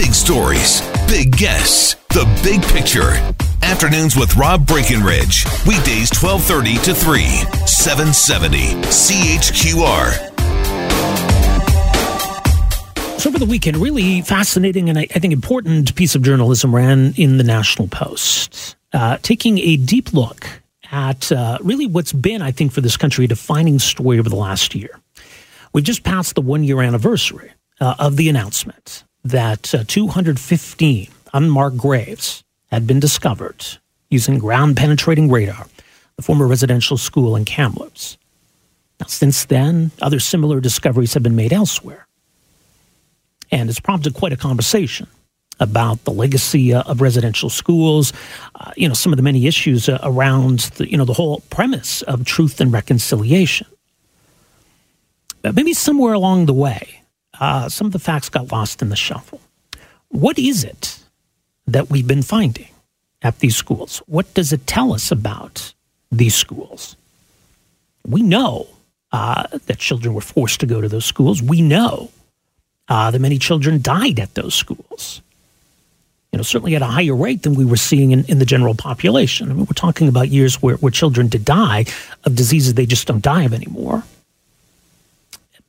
[0.00, 3.10] Big stories, big guests, the big picture.
[3.62, 5.44] Afternoons with Rob Breckenridge.
[5.66, 7.22] Weekdays 1230 to 3,
[7.66, 8.58] 770
[8.88, 10.12] CHQR.
[13.20, 17.36] So over the weekend, really fascinating and I, think important piece of journalism ran in
[17.36, 20.46] the National Post, uh, taking a deep look
[20.90, 24.36] at uh, really what's been, I think, for this country a defining story over the
[24.36, 24.98] last year.
[25.74, 31.76] We've just passed the one year anniversary uh, of the announcement that uh, 215 unmarked
[31.76, 33.64] graves had been discovered
[34.10, 35.66] using ground penetrating radar,
[36.16, 38.18] the former residential school in Kamloops.
[39.00, 42.06] Now, since then, other similar discoveries have been made elsewhere.
[43.50, 45.06] And it's prompted quite a conversation
[45.58, 48.12] about the legacy uh, of residential schools,
[48.54, 51.40] uh, you know, some of the many issues uh, around the, you know, the whole
[51.50, 53.66] premise of truth and reconciliation.
[55.42, 56.99] But maybe somewhere along the way,
[57.40, 59.40] uh, some of the facts got lost in the shuffle.
[60.08, 61.00] What is it
[61.66, 62.68] that we've been finding
[63.22, 64.02] at these schools?
[64.06, 65.72] What does it tell us about
[66.12, 66.96] these schools?
[68.06, 68.68] We know
[69.12, 71.42] uh, that children were forced to go to those schools.
[71.42, 72.10] We know
[72.88, 75.22] uh, that many children died at those schools.
[76.32, 78.74] You know, certainly at a higher rate than we were seeing in, in the general
[78.74, 79.50] population.
[79.50, 81.86] I mean, we're talking about years where, where children did die
[82.24, 84.04] of diseases they just don't die of anymore.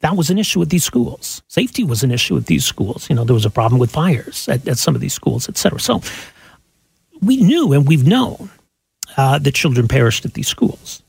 [0.01, 1.41] That was an issue at these schools.
[1.47, 3.09] Safety was an issue at these schools.
[3.09, 5.57] You know, there was a problem with fires at, at some of these schools, et
[5.57, 5.79] cetera.
[5.79, 6.01] So
[7.21, 8.49] we knew and we've known
[9.15, 11.03] uh, that children perished at these schools.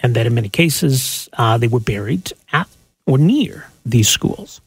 [0.00, 2.68] And that in many cases, uh, they were buried at
[3.06, 4.60] or near these schools.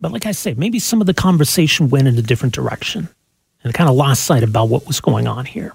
[0.00, 3.08] But like I say, maybe some of the conversation went in a different direction
[3.62, 5.74] and kind of lost sight about what was going on here.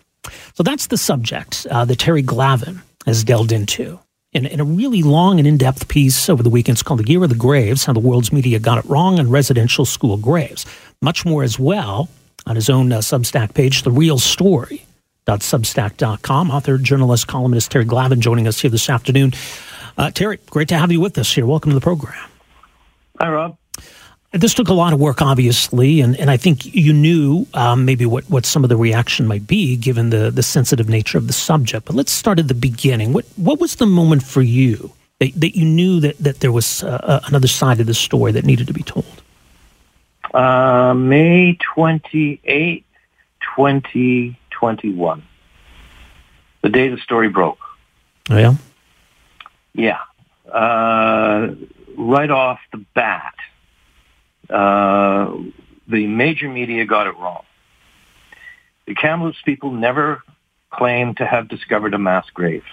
[0.54, 4.00] So that's the subject uh, that Terry Glavin has delved into
[4.34, 6.76] in, in, a really long and in depth piece over the weekend.
[6.76, 9.30] It's called The Year of the Graves How the World's Media Got It Wrong on
[9.30, 10.66] Residential School Graves.
[11.02, 12.10] Much more as well
[12.46, 14.86] on his own uh, Substack page, The Real Story.
[15.38, 16.50] Substack.com.
[16.50, 19.34] Author, journalist, columnist Terry Glavin joining us here this afternoon.
[19.95, 21.45] Uh, Terry, great to have you with us here.
[21.45, 22.18] Welcome to the program.
[23.20, 23.58] Hi, Rob.
[24.32, 28.06] This took a lot of work, obviously, and, and I think you knew um, maybe
[28.06, 31.34] what, what some of the reaction might be given the, the sensitive nature of the
[31.34, 31.86] subject.
[31.86, 33.12] But let's start at the beginning.
[33.12, 36.84] What, what was the moment for you that, that you knew that, that there was
[36.84, 39.23] uh, uh another side of the story that needed to be told?
[40.32, 42.86] Uh, May 28,
[43.56, 45.23] 2021.
[46.62, 47.58] The day the story broke.
[48.30, 48.54] Oh, yeah?
[49.73, 50.02] Yeah.
[50.52, 51.56] Uh,
[51.98, 53.34] right off the bat
[54.49, 55.36] uh,
[55.87, 57.43] the major media got it wrong.
[58.86, 60.23] The Kamloops people never
[60.70, 62.64] claimed to have discovered a mass grave.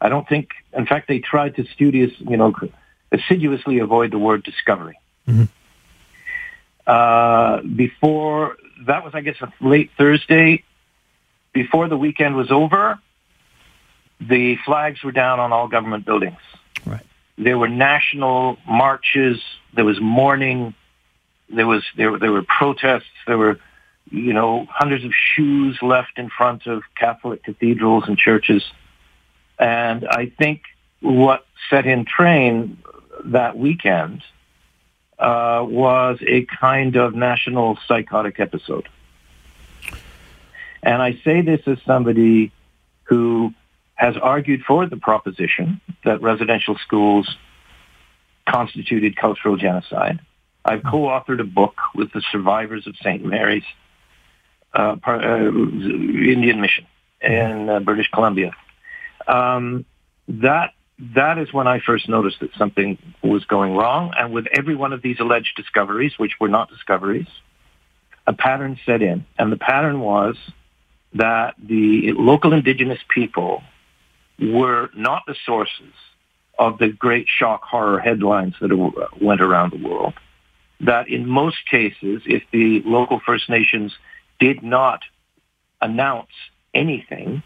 [0.00, 2.54] I don't think, in fact, they tried to studious, you know,
[3.10, 4.98] assiduously avoid the word discovery.
[5.26, 5.44] Mm-hmm.
[6.86, 10.64] Uh, before that was, I guess, a late Thursday.
[11.52, 12.98] Before the weekend was over,
[14.20, 16.38] the flags were down on all government buildings.
[17.38, 19.40] There were national marches.
[19.72, 20.74] There was mourning.
[21.48, 23.04] There was there, there were protests.
[23.26, 23.58] There were,
[24.10, 28.64] you know, hundreds of shoes left in front of Catholic cathedrals and churches.
[29.58, 30.62] And I think
[31.00, 32.78] what set in train
[33.24, 34.22] that weekend
[35.18, 38.88] uh, was a kind of national psychotic episode.
[40.82, 42.52] And I say this as somebody
[43.04, 43.52] who
[43.98, 47.28] has argued for the proposition that residential schools
[48.48, 50.20] constituted cultural genocide.
[50.64, 53.24] I've co-authored a book with the survivors of St.
[53.24, 53.64] Mary's
[54.72, 56.86] uh, uh, Indian Mission
[57.20, 58.52] in uh, British Columbia.
[59.26, 59.84] Um,
[60.28, 60.74] that
[61.14, 64.12] that is when I first noticed that something was going wrong.
[64.16, 67.28] And with every one of these alleged discoveries, which were not discoveries,
[68.26, 69.24] a pattern set in.
[69.38, 70.36] And the pattern was
[71.14, 73.62] that the local indigenous people
[74.40, 75.92] were not the sources
[76.58, 78.70] of the great shock horror headlines that
[79.20, 80.14] went around the world.
[80.80, 83.92] That in most cases, if the local First Nations
[84.38, 85.02] did not
[85.80, 86.30] announce
[86.74, 87.42] anything,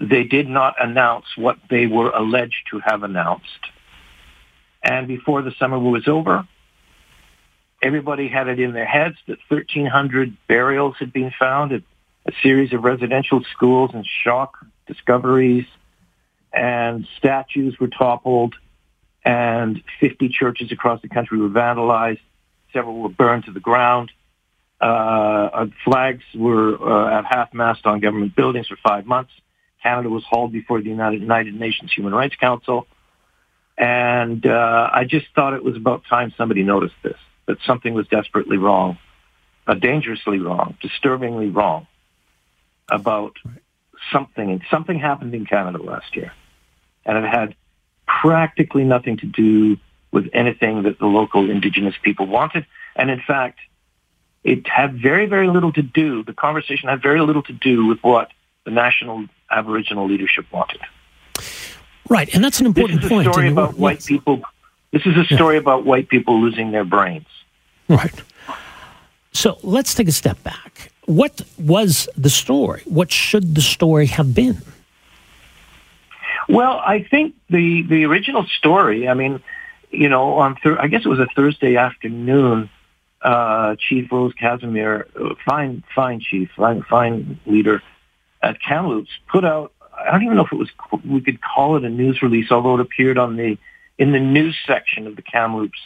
[0.00, 3.66] they did not announce what they were alleged to have announced.
[4.82, 6.46] And before the summer was over,
[7.82, 11.82] everybody had it in their heads that 1,300 burials had been found at
[12.26, 14.54] a series of residential schools and shock
[14.86, 15.66] discoveries
[16.52, 18.54] and statues were toppled,
[19.24, 22.20] and 50 churches across the country were vandalized.
[22.72, 24.10] Several were burned to the ground.
[24.80, 29.32] Uh, flags were uh, at half-mast on government buildings for five months.
[29.82, 32.86] Canada was hauled before the United, United Nations Human Rights Council.
[33.76, 37.16] And uh, I just thought it was about time somebody noticed this,
[37.46, 38.98] that something was desperately wrong,
[39.66, 41.86] uh, dangerously wrong, disturbingly wrong
[42.90, 43.36] about
[44.12, 44.50] something.
[44.50, 46.32] And something happened in Canada last year.
[47.04, 47.54] And it had
[48.06, 49.78] practically nothing to do
[50.12, 52.66] with anything that the local indigenous people wanted.
[52.96, 53.60] And in fact,
[54.42, 58.00] it had very, very little to do, the conversation had very little to do with
[58.02, 58.30] what
[58.64, 60.80] the national Aboriginal leadership wanted.
[62.08, 64.06] Right, and that's an important this is a story about white yes.
[64.06, 64.42] people.
[64.90, 65.60] This is a story yeah.
[65.60, 67.26] about white people losing their brains.
[67.88, 68.22] Right.
[69.32, 70.90] So let's take a step back.
[71.06, 72.82] What was the story?
[72.84, 74.60] What should the story have been?
[76.50, 79.08] Well, I think the the original story.
[79.08, 79.40] I mean,
[79.90, 82.70] you know, on thir- I guess it was a Thursday afternoon.
[83.22, 87.82] Uh, chief Rose Casimir, uh, fine, fine chief, fine, fine leader
[88.42, 90.70] at Kamloops, put out I don't even know if it was
[91.04, 93.58] we could call it a news release, although it appeared on the
[93.98, 95.78] in the news section of the Kamloops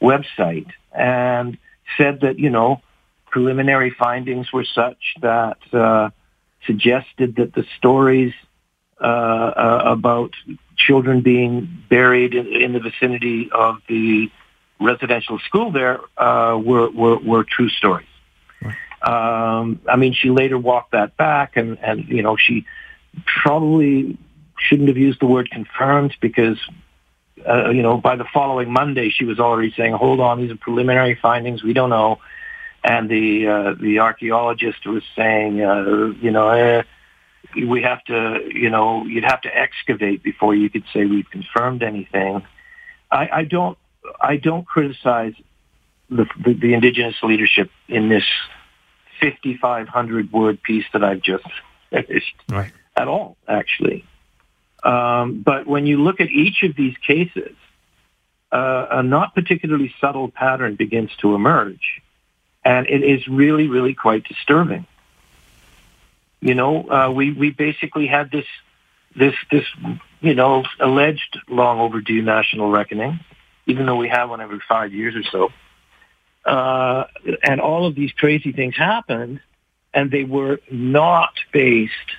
[0.00, 1.58] website, and
[1.96, 2.80] said that you know
[3.30, 6.10] preliminary findings were such that uh,
[6.66, 8.32] suggested that the stories
[9.00, 10.32] uh, uh, about
[10.76, 14.30] children being buried in, in, the vicinity of the
[14.80, 18.06] residential school there uh, were, were, were true stories.
[19.02, 22.64] Um, I mean, she later walked that back, and, and you know she
[23.26, 24.16] probably
[24.58, 26.58] shouldn't have used the word confirmed because,
[27.46, 30.56] uh, you know, by the following Monday, she was already saying, hold on, these are
[30.56, 31.62] preliminary findings.
[31.62, 32.20] We don't know.
[32.82, 36.82] And the, uh, the archaeologist was saying, uh, you know, eh,
[37.54, 41.82] we have to, you know, you'd have to excavate before you could say we've confirmed
[41.82, 42.42] anything.
[43.10, 43.78] I, I don't,
[44.20, 45.34] I don't criticize
[46.10, 48.24] the, the, the indigenous leadership in this
[49.20, 51.44] 5,500 word piece that I've just
[51.90, 52.34] finished.
[52.48, 54.04] Right at all, actually.
[54.82, 57.56] Um, but when you look at each of these cases,
[58.52, 62.02] uh, a not particularly subtle pattern begins to emerge,
[62.64, 64.86] and it is really, really quite disturbing.
[66.44, 68.44] You know, uh, we we basically had this
[69.16, 69.64] this this
[70.20, 73.18] you know alleged long overdue national reckoning,
[73.64, 75.48] even though we have one every five years or so.
[76.44, 77.04] Uh,
[77.42, 79.40] and all of these crazy things happened,
[79.94, 82.10] and they were not based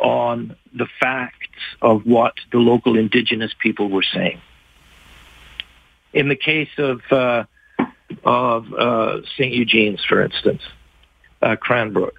[0.00, 4.40] on the facts of what the local indigenous people were saying.
[6.12, 7.44] In the case of uh,
[8.24, 9.54] of uh, St.
[9.54, 10.62] Eugene's, for instance,
[11.40, 12.16] uh, Cranbrook,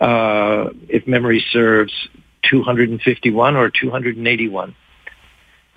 [0.00, 1.92] uh, if memory serves,
[2.48, 4.74] 251 or 281.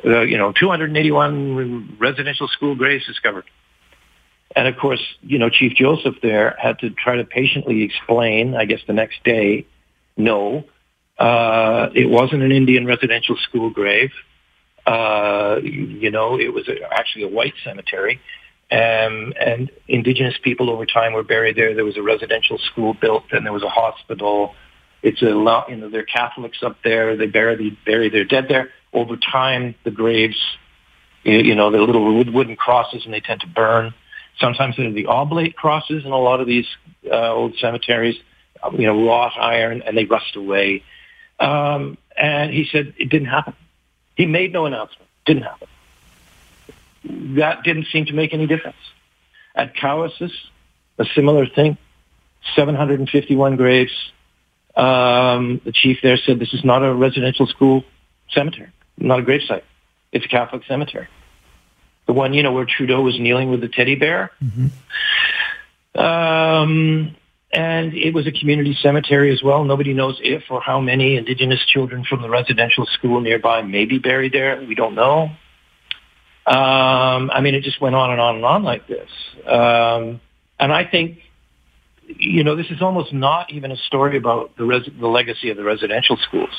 [0.06, 3.46] Uh, you know, 281 residential school graves discovered.
[4.56, 8.66] And of course, you know, Chief Joseph there had to try to patiently explain, I
[8.66, 9.66] guess the next day,
[10.16, 10.66] no,
[11.18, 14.12] uh, it wasn't an Indian residential school grave.
[14.86, 18.20] Uh, you know, it was actually a white cemetery.
[18.74, 21.76] Um, and indigenous people over time were buried there.
[21.76, 24.56] There was a residential school built, and there was a hospital.
[25.04, 27.16] It's a lot, you know, they're Catholics up there.
[27.16, 28.72] They bury, they bury their dead there.
[28.92, 30.38] Over time, the graves,
[31.24, 33.94] you know, the little wooden crosses, and they tend to burn.
[34.40, 36.66] Sometimes they're the oblate crosses in a lot of these
[37.12, 38.16] uh, old cemeteries,
[38.72, 40.84] you know, wrought iron, and they rust away.
[41.40, 43.54] Um, and he said it didn't happen.
[44.16, 45.10] He made no announcement.
[45.28, 45.68] Didn't happen.
[47.04, 48.78] That didn't seem to make any difference.
[49.56, 50.32] At Cowessess,
[50.98, 51.78] a similar thing.
[52.56, 53.92] 751 graves.
[54.76, 57.84] Um, the chief there said this is not a residential school
[58.32, 59.62] cemetery, not a gravesite.
[60.12, 61.08] It's a Catholic cemetery.
[62.08, 64.32] The one, you know, where Trudeau was kneeling with the teddy bear.
[64.44, 66.00] Mm-hmm.
[66.00, 67.16] Um,
[67.52, 69.64] and it was a community cemetery as well.
[69.64, 74.00] Nobody knows if or how many Indigenous children from the residential school nearby may be
[74.00, 74.60] buried there.
[74.68, 75.32] We don't know.
[76.46, 79.10] Um, I mean, it just went on and on and on like this.
[79.46, 80.20] Um,
[80.60, 81.20] and I think,
[82.06, 85.58] you know, this is almost not even a story about the, res- the legacy of
[85.58, 86.54] the residential schools.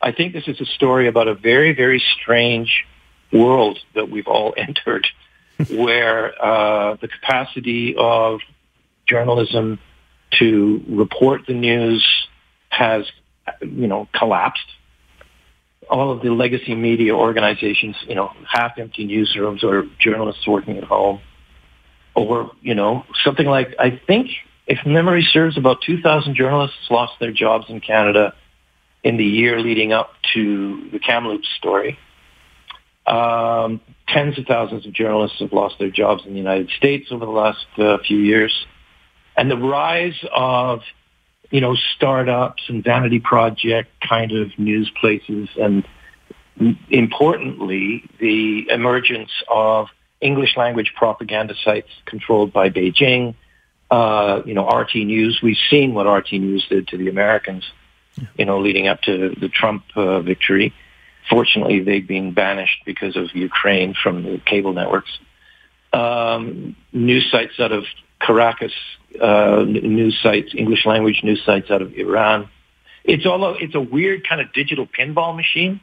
[0.00, 2.84] I think this is a story about a very, very strange
[3.32, 5.06] world that we've all entered
[5.70, 8.40] where uh, the capacity of
[9.06, 9.78] journalism
[10.38, 12.04] to report the news
[12.70, 13.04] has,
[13.60, 14.66] you know, collapsed.
[15.92, 21.20] All of the legacy media organizations, you know, half-empty newsrooms or journalists working at home,
[22.14, 24.30] or you know, something like I think,
[24.66, 28.34] if memory serves, about 2,000 journalists lost their jobs in Canada
[29.04, 31.98] in the year leading up to the Kamloops story.
[33.06, 37.26] Um, tens of thousands of journalists have lost their jobs in the United States over
[37.26, 38.66] the last uh, few years
[39.36, 40.80] and the rise of
[41.52, 45.84] you know startups and vanity project kind of news places and
[46.90, 49.88] importantly, the emergence of
[50.20, 53.34] English language propaganda sites controlled by Beijing.
[53.90, 55.40] Uh, you know, RT News.
[55.42, 57.64] We've seen what RT News did to the Americans.
[58.36, 60.74] You know, leading up to the Trump uh, victory.
[61.30, 65.10] Fortunately, they've been banished because of Ukraine from the cable networks.
[65.92, 67.84] Um, news sites out of
[68.24, 68.72] Caracas,
[69.20, 72.48] uh, news sites, English language news sites out of Iran.
[73.04, 75.80] It's all a, it's a weird kind of digital pinball machine.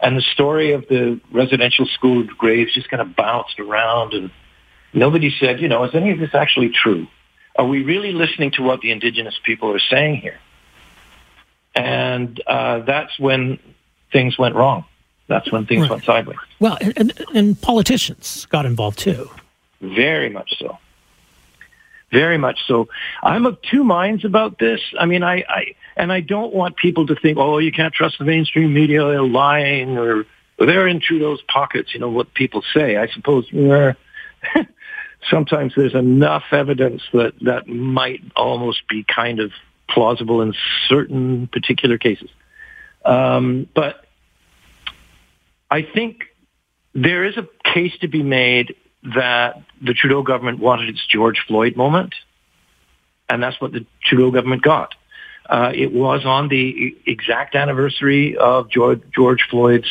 [0.00, 4.30] And the story of the residential school graves just kind of bounced around and
[4.92, 7.06] nobody said, you know, is any of this actually true?
[7.56, 10.38] Are we really listening to what the indigenous people are saying here?
[11.74, 13.58] And uh, that's when
[14.12, 14.84] things went wrong.
[15.26, 15.90] That's when things right.
[15.90, 16.38] went sideways.
[16.58, 19.30] Well, and, and politicians got involved too.
[19.80, 20.78] Very much so.
[22.10, 22.88] Very much so.
[23.22, 24.80] I'm of two minds about this.
[24.98, 28.18] I mean, I, I and I don't want people to think, oh, you can't trust
[28.18, 30.24] the mainstream media, they're lying, or,
[30.58, 31.94] they're in Trudeau's pockets.
[31.94, 32.96] You know what people say.
[32.96, 33.92] I suppose yeah,
[35.30, 39.52] sometimes there's enough evidence that that might almost be kind of
[39.88, 40.54] plausible in
[40.88, 42.30] certain particular cases.
[43.04, 44.04] Um, but
[45.70, 46.24] I think
[46.94, 48.74] there is a case to be made
[49.14, 52.14] that the Trudeau government wanted its George Floyd moment,
[53.28, 54.94] and that's what the Trudeau government got.
[55.48, 59.88] Uh, it was on the exact anniversary of George, George Floyd's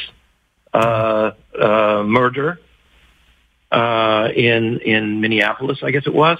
[0.73, 2.59] uh, uh, murder
[3.71, 6.37] uh, in in Minneapolis, I guess it was,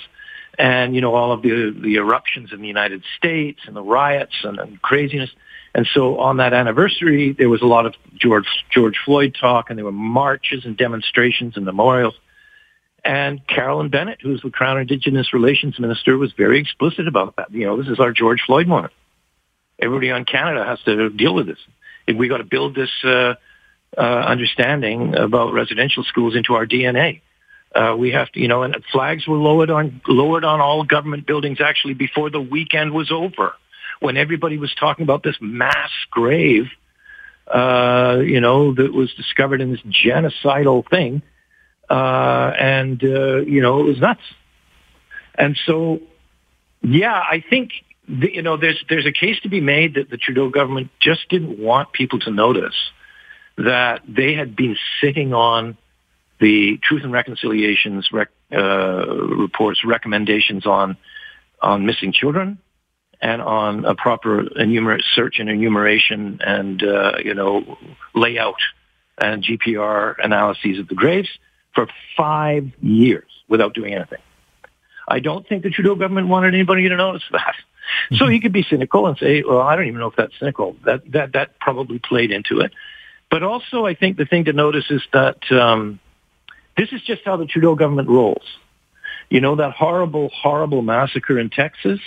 [0.57, 4.35] and you know all of the the eruptions in the United States and the riots
[4.43, 5.29] and, and craziness.
[5.73, 9.77] And so on that anniversary, there was a lot of George George Floyd talk, and
[9.77, 12.15] there were marches and demonstrations and memorials.
[13.07, 17.53] And Carolyn Bennett, who's the Crown Indigenous Relations Minister, was very explicit about that.
[17.53, 18.91] You know, this is our George Floyd moment.
[19.79, 21.59] Everybody on Canada has to deal with this.
[22.05, 23.35] If we got to build this uh,
[23.97, 27.21] uh, understanding about residential schools into our DNA.
[27.73, 31.25] Uh, we have to, you know, and flags were lowered on lowered on all government
[31.25, 33.53] buildings actually before the weekend was over,
[34.01, 36.65] when everybody was talking about this mass grave,
[37.47, 41.21] uh, you know, that was discovered in this genocidal thing
[41.89, 44.21] uh, and uh, you know it was nuts.
[45.35, 46.01] And so,
[46.81, 47.71] yeah, I think
[48.07, 51.29] the, you know there's there's a case to be made that the Trudeau government just
[51.29, 52.75] didn't want people to notice
[53.57, 55.77] that they had been sitting on
[56.39, 60.97] the Truth and Reconciliation's rec, uh, reports recommendations on
[61.61, 62.59] on missing children
[63.19, 67.77] and on a proper enumerate search and enumeration and uh, you know
[68.13, 68.59] layout
[69.17, 71.29] and GPR analyses of the graves
[71.77, 74.17] for five years without doing anything.
[75.07, 77.53] I don't think the Trudeau government wanted anybody to notice that.
[77.53, 78.15] Mm-hmm.
[78.15, 80.75] So he could be cynical and say, well, I don't even know if that's cynical.
[80.85, 82.71] That, that, that probably played into it.
[83.29, 85.99] But also I think the thing to notice is that um,
[86.75, 88.45] this is just how the Trudeau government rolls.
[89.29, 91.99] You know, that horrible, horrible massacre in Texas,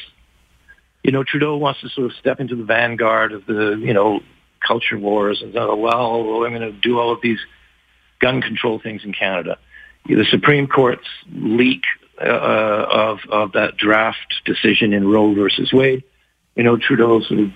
[1.04, 4.20] you know, Trudeau wants to sort of step into the vanguard of the, you know,
[4.66, 7.38] culture wars and oh, well, I'm going to do all of these
[8.20, 9.58] gun control things in Canada.
[10.06, 11.82] The Supreme Court's leak
[12.20, 16.04] uh, of of that draft decision in Roe versus Wade.
[16.56, 17.50] You know, Trudeau sort of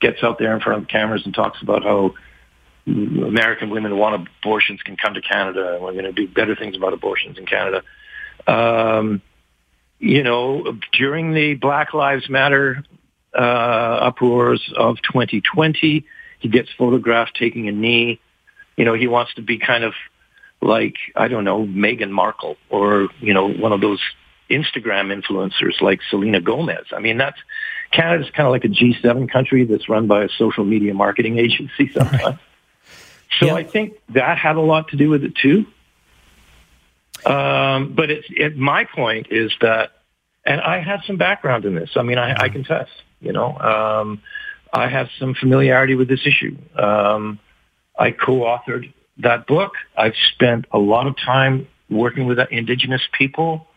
[0.00, 2.14] gets out there in front of the cameras and talks about how
[2.86, 6.56] American women who want abortions can come to Canada, and we're going to do better
[6.56, 7.82] things about abortions in Canada.
[8.46, 9.22] Um,
[9.98, 12.84] you know, during the Black Lives Matter
[13.32, 16.04] uh, uproars of 2020,
[16.40, 18.20] he gets photographed taking a knee
[18.76, 19.94] you know, he wants to be kind of
[20.60, 24.00] like, I don't know, Meghan Markle or, you know, one of those
[24.50, 26.86] Instagram influencers like Selena Gomez.
[26.92, 27.38] I mean, that's
[27.90, 31.90] Canada's kind of like a G7 country that's run by a social media marketing agency
[31.92, 32.22] sometimes.
[32.22, 32.38] Right.
[33.40, 33.56] So.
[33.56, 35.66] I think that had a lot to do with it too.
[37.24, 39.92] Um, but it's it, my point is that,
[40.44, 41.90] and I have some background in this.
[41.96, 42.90] I mean, I, I can test.
[43.20, 44.22] You know, um,
[44.72, 46.56] I have some familiarity with this issue.
[46.76, 47.38] Um,
[48.02, 49.74] I co-authored that book.
[49.96, 53.68] I've spent a lot of time working with indigenous people,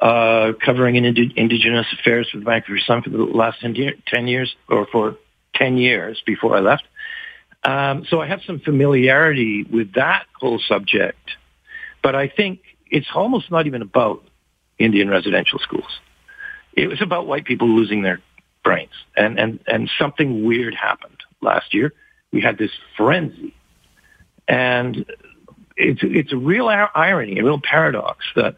[0.00, 3.74] uh, covering ind- indigenous affairs with Vancouver Sun for the last 10,
[4.06, 5.18] 10 years, or for
[5.56, 6.84] 10 years before I left.
[7.64, 11.32] Um, so I have some familiarity with that whole subject.
[12.02, 14.22] But I think it's almost not even about
[14.78, 16.00] Indian residential schools.
[16.72, 18.20] It was about white people losing their
[18.64, 18.96] brains.
[19.14, 21.92] And, and, and something weird happened last year
[22.32, 23.54] we had this frenzy.
[24.48, 25.06] And
[25.76, 28.56] it's, it's a real irony, a real paradox that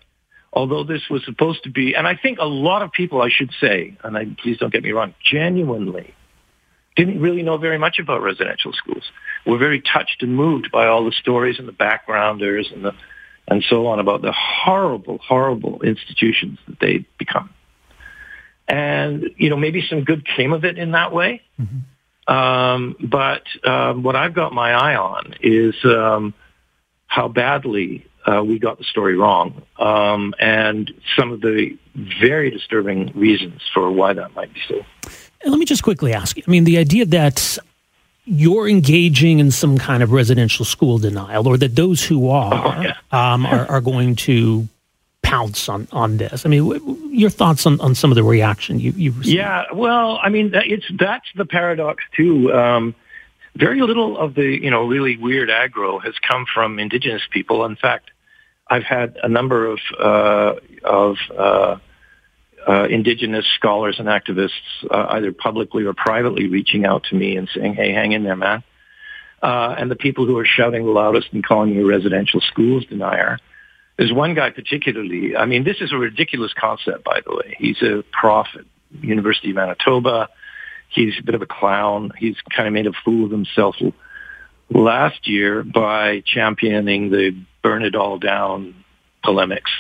[0.53, 3.51] although this was supposed to be, and I think a lot of people, I should
[3.61, 6.15] say, and I, please don't get me wrong, genuinely
[6.99, 9.05] didn't really know very much about residential schools.
[9.47, 12.93] Were very touched and moved by all the stories and the backgrounders and the
[13.47, 17.51] and so on about the horrible, horrible institutions that they become.
[18.67, 21.41] And you know, maybe some good came of it in that way.
[21.59, 21.79] Mm-hmm.
[22.29, 26.35] Um, but um, what I've got my eye on is um,
[27.07, 31.77] how badly uh, we got the story wrong, um, and some of the
[32.21, 34.85] very disturbing reasons for why that might be so.
[35.47, 36.43] Let me just quickly ask you.
[36.47, 37.59] I mean, the idea that
[38.25, 42.83] you're engaging in some kind of residential school denial, or that those who are oh,
[42.83, 42.95] yeah.
[43.11, 44.69] um, are, are, going to
[45.29, 46.47] pounce on, on this.
[46.47, 49.37] I mean, w- your thoughts on, on some of the reaction you, you've received?
[49.37, 52.53] Yeah, well, I mean, it's that's the paradox too.
[52.53, 52.95] Um,
[53.55, 57.65] very little of the you know really weird aggro has come from Indigenous people.
[57.65, 58.11] In fact,
[58.69, 61.77] I've had a number of uh, of uh,
[62.67, 64.51] uh, indigenous scholars and activists,
[64.91, 68.37] uh, either publicly or privately, reaching out to me and saying, "Hey, hang in there,
[68.37, 68.63] man."
[69.43, 72.85] Uh, and the people who are shouting the loudest and calling me a residential schools
[72.87, 73.39] denier.
[73.99, 75.37] There's one guy particularly.
[75.37, 77.57] I mean, this is a ridiculous concept, by the way.
[77.59, 78.65] He's a prof at
[79.03, 80.29] University of Manitoba.
[80.89, 82.13] He's a bit of a clown.
[82.17, 83.77] He's kind of made a fool of himself
[84.71, 88.85] last year by championing the burn it all down
[89.23, 89.71] polemics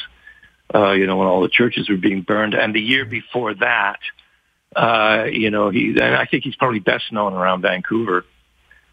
[0.74, 2.54] uh, you know, when all the churches were being burned.
[2.54, 4.00] And the year before that,
[4.76, 8.24] uh, you know, he, and I think he's probably best known around Vancouver,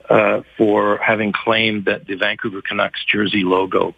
[0.10, 3.96] uh, for having claimed that the Vancouver Canucks jersey logo,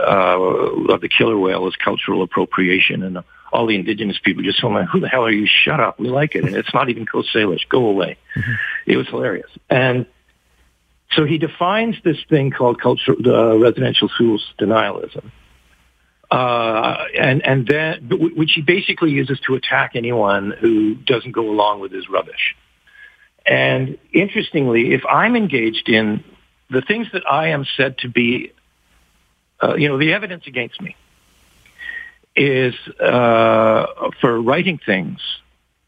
[0.00, 3.02] uh, of the killer whale is cultural appropriation.
[3.02, 3.18] And
[3.52, 5.46] all the indigenous people just told me, who the hell are you?
[5.46, 5.98] Shut up.
[5.98, 6.44] We like it.
[6.44, 7.68] And it's not even Coast Salish.
[7.68, 8.16] Go away.
[8.36, 8.52] Mm-hmm.
[8.86, 9.50] It was hilarious.
[9.68, 10.06] And,
[11.12, 15.32] so he defines this thing called cultural, uh, residential schools denialism
[16.30, 21.80] uh, and and then which he basically uses to attack anyone who doesn't go along
[21.80, 22.56] with his rubbish.
[23.46, 26.22] And interestingly, if I'm engaged in
[26.68, 28.52] the things that I am said to be,
[29.62, 30.96] uh, you know, the evidence against me
[32.34, 33.86] is uh,
[34.20, 35.20] for writing things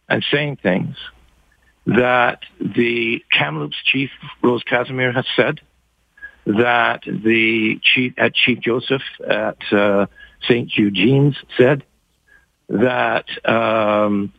[0.08, 0.96] and saying things
[1.86, 4.10] that the Kamloops chief
[4.42, 5.60] Rose Casimir has said,
[6.44, 10.06] that the chief at Chief Joseph at uh,
[10.42, 10.70] St.
[10.76, 11.84] Eugene's said
[12.68, 14.32] that um,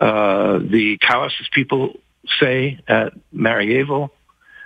[0.00, 2.00] uh, the Cowessess people
[2.38, 4.10] say at Marieval,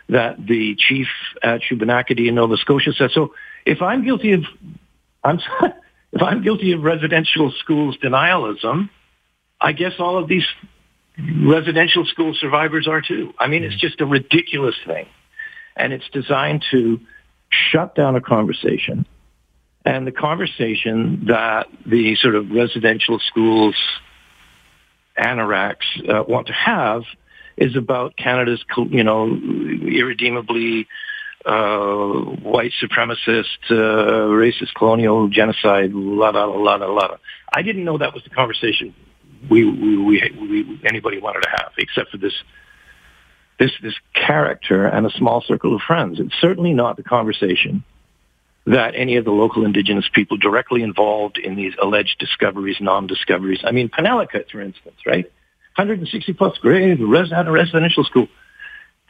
[0.08, 1.08] that the chief
[1.42, 3.10] at Shubenacadie in Nova Scotia said.
[3.10, 4.44] So if I'm guilty of,
[5.22, 5.38] I'm
[6.12, 8.90] if I'm guilty of residential schools denialism,
[9.60, 10.46] I guess all of these
[11.18, 13.32] residential school survivors are too.
[13.38, 15.06] I mean, it's just a ridiculous thing.
[15.76, 17.00] And it's designed to
[17.50, 19.06] shut down a conversation
[19.84, 23.76] and the conversation that the sort of residential schools
[25.18, 27.02] anoraks uh, want to have
[27.56, 30.88] is about Canada's, you know, irredeemably
[31.44, 37.16] white supremacist, uh, racist, colonial genocide, la la la la la.
[37.52, 38.94] I didn't know that was the conversation
[39.50, 42.34] we, we, we, anybody wanted to have, except for this
[43.58, 46.18] this this character and a small circle of friends.
[46.18, 47.84] It's certainly not the conversation
[48.66, 53.60] that any of the local indigenous people directly involved in these alleged discoveries, non-discoveries.
[53.62, 55.26] I mean, Penelakut, for instance, right?
[55.76, 58.26] 160 plus grade, res- had a residential school.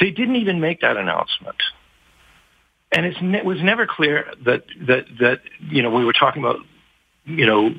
[0.01, 1.57] They didn't even make that announcement.
[2.95, 6.61] And it was never clear that, that, that, you know, we were talking about,
[7.25, 7.75] you know,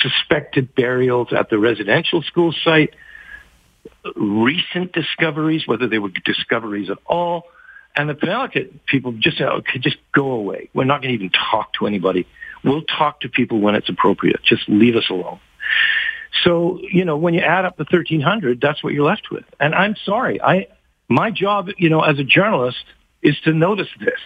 [0.00, 2.94] suspected burials at the residential school site,
[4.14, 7.46] recent discoveries, whether they were discoveries at all,
[7.94, 10.70] and the Penelakut people just uh, said, okay, just go away.
[10.72, 12.26] We're not going to even talk to anybody.
[12.64, 14.42] We'll talk to people when it's appropriate.
[14.44, 15.40] Just leave us alone.
[16.44, 19.44] So, you know, when you add up the 1300, that's what you're left with.
[19.60, 20.40] And I'm sorry.
[20.40, 20.68] I,
[21.08, 22.84] my job, you know, as a journalist
[23.22, 24.20] is to notice this.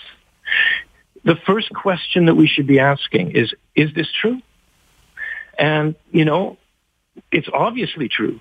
[1.25, 4.41] The first question that we should be asking is, is this true?
[5.59, 6.59] And, you know,
[7.33, 8.41] it's obviously true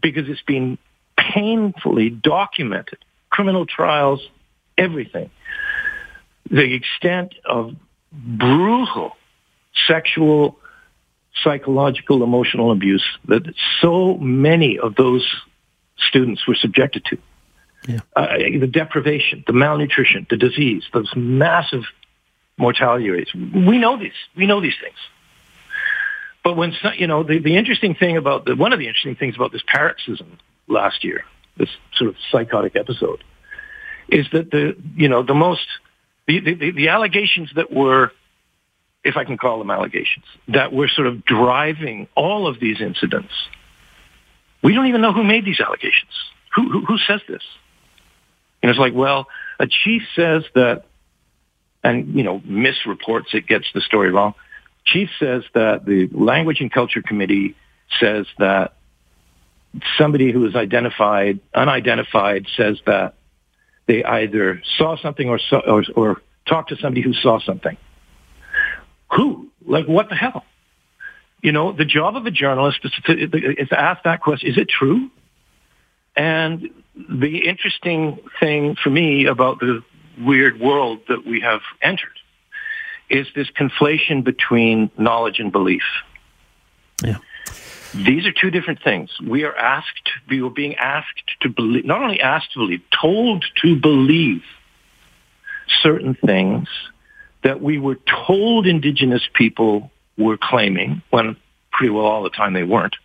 [0.00, 0.78] because it's been
[1.16, 2.98] painfully documented.
[3.30, 4.20] Criminal trials,
[4.78, 5.30] everything.
[6.50, 7.74] The extent of
[8.12, 9.16] brutal
[9.86, 10.58] sexual,
[11.42, 13.42] psychological, emotional abuse that
[13.80, 15.26] so many of those
[15.96, 17.18] students were subjected to.
[17.86, 18.00] Yeah.
[18.16, 21.84] Uh, the deprivation, the malnutrition, the disease, those massive
[22.56, 23.34] mortality rates.
[23.34, 24.12] We know these.
[24.36, 24.96] We know these things.
[26.42, 29.34] But when you know the, the interesting thing about the, one of the interesting things
[29.34, 31.24] about this paroxysm last year,
[31.56, 33.22] this sort of psychotic episode,
[34.08, 35.66] is that the you know the most
[36.26, 38.12] the, the, the allegations that were
[39.04, 43.32] if I can call them allegations that were sort of driving all of these incidents
[44.62, 46.12] we don't even know who made these allegations
[46.54, 47.42] who, who, who says this?
[48.64, 49.28] And it's like, well,
[49.60, 50.84] a chief says that,
[51.82, 54.32] and, you know, misreports it, gets the story wrong.
[54.86, 57.56] Chief says that the Language and Culture Committee
[58.00, 58.72] says that
[59.98, 63.16] somebody who is identified, unidentified, says that
[63.84, 67.76] they either saw something or, saw, or, or talked to somebody who saw something.
[69.12, 69.50] Who?
[69.66, 70.42] Like, what the hell?
[71.42, 73.12] You know, the job of a journalist is to,
[73.60, 75.10] is to ask that question, is it true?
[76.16, 79.82] And the interesting thing for me about the
[80.18, 82.12] weird world that we have entered
[83.10, 85.82] is this conflation between knowledge and belief.
[87.02, 87.18] Yeah.
[87.94, 89.10] These are two different things.
[89.20, 93.44] We are asked, we are being asked to believe, not only asked to believe, told
[93.62, 94.42] to believe
[95.82, 96.68] certain things
[97.42, 101.36] that we were told indigenous people were claiming when
[101.72, 102.96] pretty well all the time they weren't.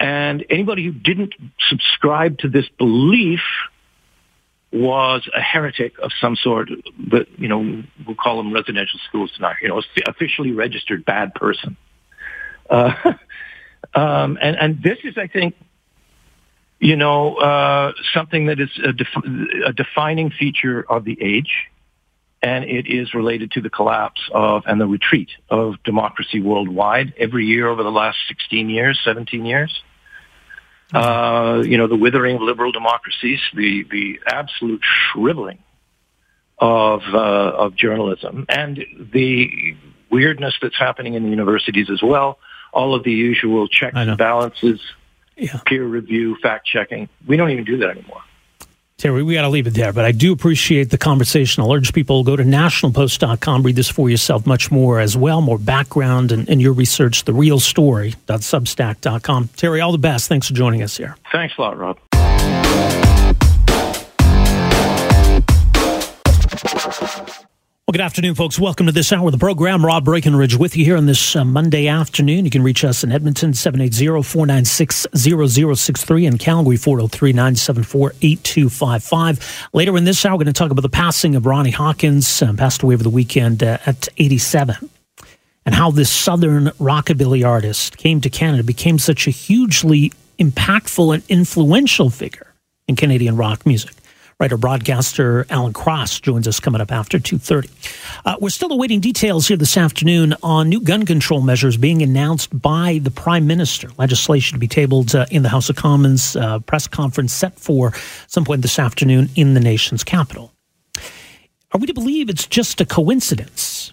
[0.00, 1.34] And anybody who didn't
[1.68, 3.42] subscribe to this belief
[4.72, 9.56] was a heretic of some sort, but, you know, we'll call them residential schools tonight,
[9.60, 11.76] you know, officially registered bad person.
[12.70, 12.94] Uh,
[13.94, 15.54] um, and, and this is, I think,
[16.78, 21.68] you know, uh, something that is a, def- a defining feature of the age
[22.42, 27.44] and it is related to the collapse of and the retreat of democracy worldwide every
[27.44, 29.82] year over the last 16 years, 17 years.
[30.92, 35.58] Uh, you know, the withering of liberal democracies, the, the absolute shriveling
[36.58, 39.76] of, uh, of journalism, and the
[40.10, 42.38] weirdness that's happening in the universities as well.
[42.72, 44.80] All of the usual checks and balances,
[45.36, 45.60] yeah.
[45.66, 47.08] peer review, fact checking.
[47.26, 48.22] We don't even do that anymore.
[49.00, 51.62] Terry, we got to leave it there, but I do appreciate the conversation.
[51.62, 55.56] I'll urge people go to nationalpost.com, read this for yourself much more as well, more
[55.56, 59.48] background and, and your research, the real story.substack.com.
[59.56, 60.28] Terry, all the best.
[60.28, 61.16] Thanks for joining us here.
[61.32, 63.09] Thanks a lot, Rob.
[67.90, 68.56] Well, good afternoon, folks.
[68.56, 69.84] Welcome to this hour of the program.
[69.84, 72.44] Rob Breckenridge with you here on this uh, Monday afternoon.
[72.44, 79.68] You can reach us in Edmonton, 780-496-0063 and Calgary, 403-974-8255.
[79.72, 82.52] Later in this hour, we're going to talk about the passing of Ronnie Hawkins, uh,
[82.52, 84.88] passed away over the weekend uh, at 87,
[85.66, 91.24] and how this Southern rockabilly artist came to Canada, became such a hugely impactful and
[91.28, 92.54] influential figure
[92.86, 93.96] in Canadian rock music.
[94.40, 98.24] Writer broadcaster Alan Cross joins us coming up after 2.30.
[98.24, 102.58] Uh, we're still awaiting details here this afternoon on new gun control measures being announced
[102.58, 103.90] by the Prime Minister.
[103.98, 107.92] Legislation to be tabled uh, in the House of Commons uh, press conference set for
[108.28, 110.54] some point this afternoon in the nation's capital.
[111.72, 113.92] Are we to believe it's just a coincidence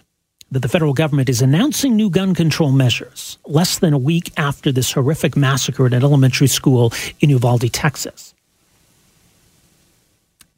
[0.50, 4.72] that the federal government is announcing new gun control measures less than a week after
[4.72, 8.34] this horrific massacre at an elementary school in Uvalde, Texas?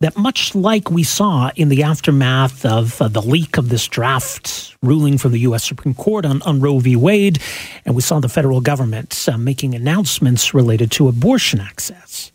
[0.00, 4.74] That much like we saw in the aftermath of uh, the leak of this draft
[4.82, 5.62] ruling from the U.S.
[5.64, 6.96] Supreme Court on, on Roe v.
[6.96, 7.38] Wade,
[7.84, 12.32] and we saw the federal government uh, making announcements related to abortion access.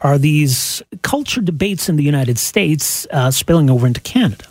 [0.00, 4.46] Are these culture debates in the United States uh, spilling over into Canada?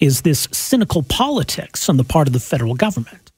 [0.00, 3.32] Is this cynical politics on the part of the federal government?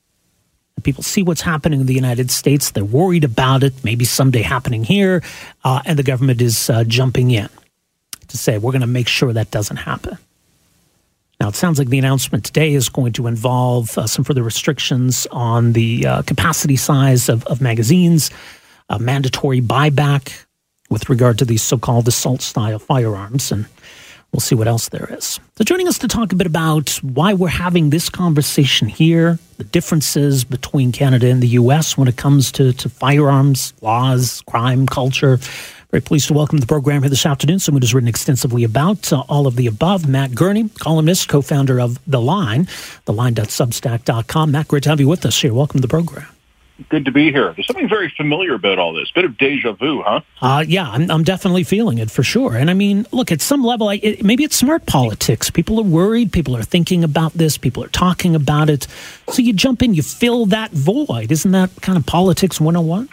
[0.82, 2.70] People see what's happening in the United States.
[2.70, 5.22] They're worried about it, maybe someday happening here,
[5.64, 7.48] uh, and the government is uh, jumping in
[8.28, 10.18] to say, we're going to make sure that doesn't happen.
[11.40, 15.26] Now, it sounds like the announcement today is going to involve uh, some further restrictions
[15.30, 18.30] on the uh, capacity size of, of magazines,
[19.00, 20.44] mandatory buyback
[20.88, 23.52] with regard to these so called assault style firearms.
[23.52, 23.66] And
[24.36, 25.40] We'll see what else there is.
[25.56, 29.64] So, joining us to talk a bit about why we're having this conversation here, the
[29.64, 31.96] differences between Canada and the U.S.
[31.96, 35.38] when it comes to, to firearms, laws, crime, culture.
[35.90, 37.60] Very pleased to welcome the program here this afternoon.
[37.60, 40.06] Someone who's written extensively about uh, all of the above.
[40.06, 42.66] Matt Gurney, columnist, co founder of The Line,
[43.06, 44.50] theline.substack.com.
[44.50, 45.54] Matt, great to have you with us here.
[45.54, 46.35] Welcome to the program
[46.88, 47.52] good to be here.
[47.52, 49.10] There's something very familiar about all this.
[49.10, 50.20] Bit of deja vu, huh?
[50.40, 52.54] Uh, yeah, I'm, I'm definitely feeling it for sure.
[52.56, 55.50] And I mean, look, at some level, I, it, maybe it's smart politics.
[55.50, 56.32] People are worried.
[56.32, 57.58] People are thinking about this.
[57.58, 58.86] People are talking about it.
[59.28, 61.32] So you jump in, you fill that void.
[61.32, 63.08] Isn't that kind of politics 101?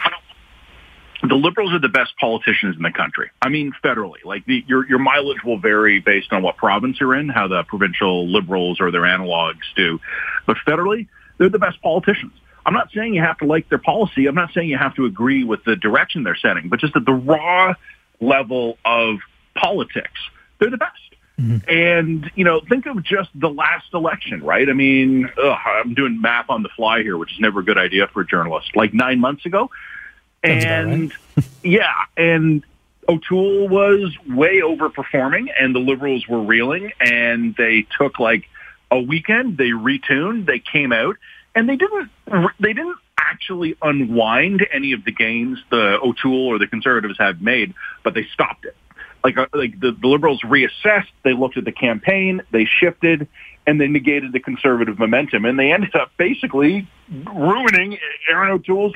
[1.28, 3.30] the liberals are the best politicians in the country.
[3.40, 7.14] I mean, federally, like the, your your mileage will vary based on what province you're
[7.14, 10.00] in, how the provincial liberals or their analogs do,
[10.46, 12.32] but federally, they're the best politicians.
[12.66, 14.26] I'm not saying you have to like their policy.
[14.26, 17.04] I'm not saying you have to agree with the direction they're setting, but just at
[17.04, 17.74] the raw
[18.20, 19.18] level of
[19.54, 20.20] politics,
[20.58, 20.92] they're the best.
[21.38, 21.68] Mm-hmm.
[21.68, 24.68] And, you know, think of just the last election, right?
[24.68, 27.78] I mean, ugh, I'm doing math on the fly here, which is never a good
[27.78, 28.76] idea for a journalist.
[28.76, 29.70] Like nine months ago,
[30.44, 31.46] and right.
[31.62, 32.62] yeah, and
[33.08, 38.48] O'Toole was way overperforming, and the Liberals were reeling, and they took like
[38.90, 39.58] a weekend.
[39.58, 40.46] They retuned.
[40.46, 41.16] They came out,
[41.54, 42.10] and they didn't.
[42.60, 47.74] They didn't actually unwind any of the gains the O'Toole or the Conservatives had made,
[48.02, 48.76] but they stopped it.
[49.22, 51.08] Like, uh, like the, the Liberals reassessed.
[51.22, 52.42] They looked at the campaign.
[52.50, 53.26] They shifted,
[53.66, 58.94] and they negated the Conservative momentum, and they ended up basically ruining Erin O'Toole's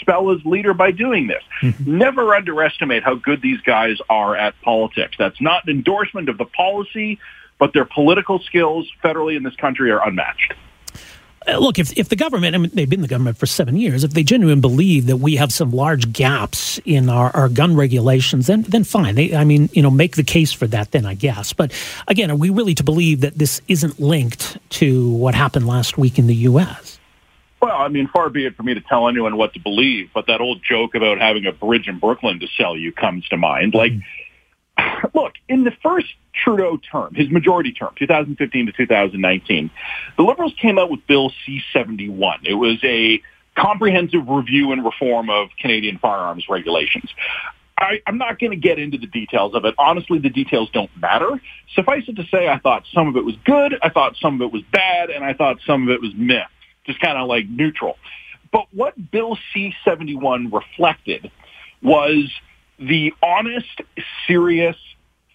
[0.00, 1.42] spell as leader by doing this.
[1.62, 1.98] Mm-hmm.
[1.98, 5.16] Never underestimate how good these guys are at politics.
[5.18, 7.20] That's not an endorsement of the policy,
[7.58, 10.54] but their political skills federally in this country are unmatched.
[11.50, 14.04] Uh, look, if, if the government, I mean, they've been the government for seven years,
[14.04, 18.46] if they genuinely believe that we have some large gaps in our, our gun regulations,
[18.46, 19.14] then then fine.
[19.14, 21.52] They, I mean, you know, make the case for that then, I guess.
[21.52, 21.72] But
[22.06, 26.18] again, are we really to believe that this isn't linked to what happened last week
[26.18, 26.98] in the U.S.?
[27.60, 30.26] Well, I mean, far be it for me to tell anyone what to believe, but
[30.28, 33.74] that old joke about having a bridge in Brooklyn to sell you comes to mind.
[33.74, 33.92] Like.
[35.14, 39.70] look, in the first Trudeau term, his majority term, 2015 to 2019,
[40.16, 42.46] the Liberals came out with Bill C-71.
[42.46, 43.22] It was a
[43.56, 47.10] comprehensive review and reform of Canadian firearms regulations.
[47.78, 49.74] I, I'm not going to get into the details of it.
[49.78, 51.40] Honestly, the details don't matter.
[51.74, 54.42] Suffice it to say, I thought some of it was good, I thought some of
[54.42, 56.46] it was bad, and I thought some of it was myth
[56.90, 57.96] just kind of like neutral.
[58.52, 61.30] But what Bill C-71 reflected
[61.82, 62.30] was
[62.80, 63.82] the honest,
[64.26, 64.76] serious,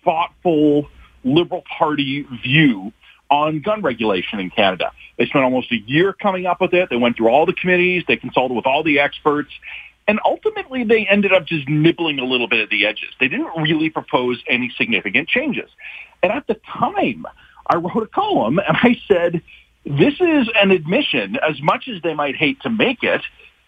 [0.03, 0.89] thoughtful
[1.23, 2.91] Liberal Party view
[3.29, 4.91] on gun regulation in Canada.
[5.17, 6.89] They spent almost a year coming up with it.
[6.89, 8.03] They went through all the committees.
[8.07, 9.49] They consulted with all the experts.
[10.07, 13.09] And ultimately, they ended up just nibbling a little bit at the edges.
[13.19, 15.69] They didn't really propose any significant changes.
[16.21, 17.25] And at the time,
[17.67, 19.41] I wrote a column and I said,
[19.85, 23.21] this is an admission, as much as they might hate to make it,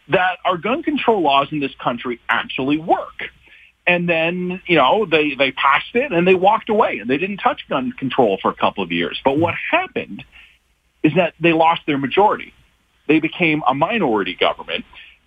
[0.10, 3.30] that our gun control laws in this country actually work.
[3.88, 7.38] And then, you know, they, they passed it and they walked away and they didn't
[7.38, 9.20] touch gun control for a couple of years.
[9.24, 10.26] But what happened
[11.04, 12.54] is that they lost their majority.
[13.08, 14.84] They became a minority government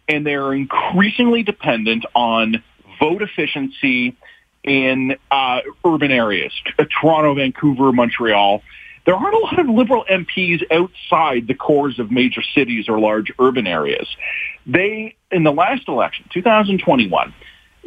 [0.06, 2.62] and they're increasingly dependent on
[2.98, 4.14] vote efficiency
[4.62, 6.52] in uh, urban areas,
[7.00, 8.62] Toronto, Vancouver, Montreal,
[9.06, 13.32] there aren't a lot of liberal MPs outside the cores of major cities or large
[13.38, 14.06] urban areas.
[14.66, 17.34] They, in the last election, 2021,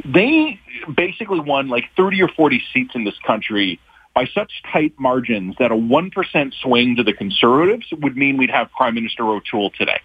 [0.05, 0.59] they
[0.95, 3.79] basically won like 30 or 40 seats in this country
[4.13, 8.71] by such tight margins that a 1% swing to the conservatives would mean we'd have
[8.71, 9.99] Prime Minister O'Toole today.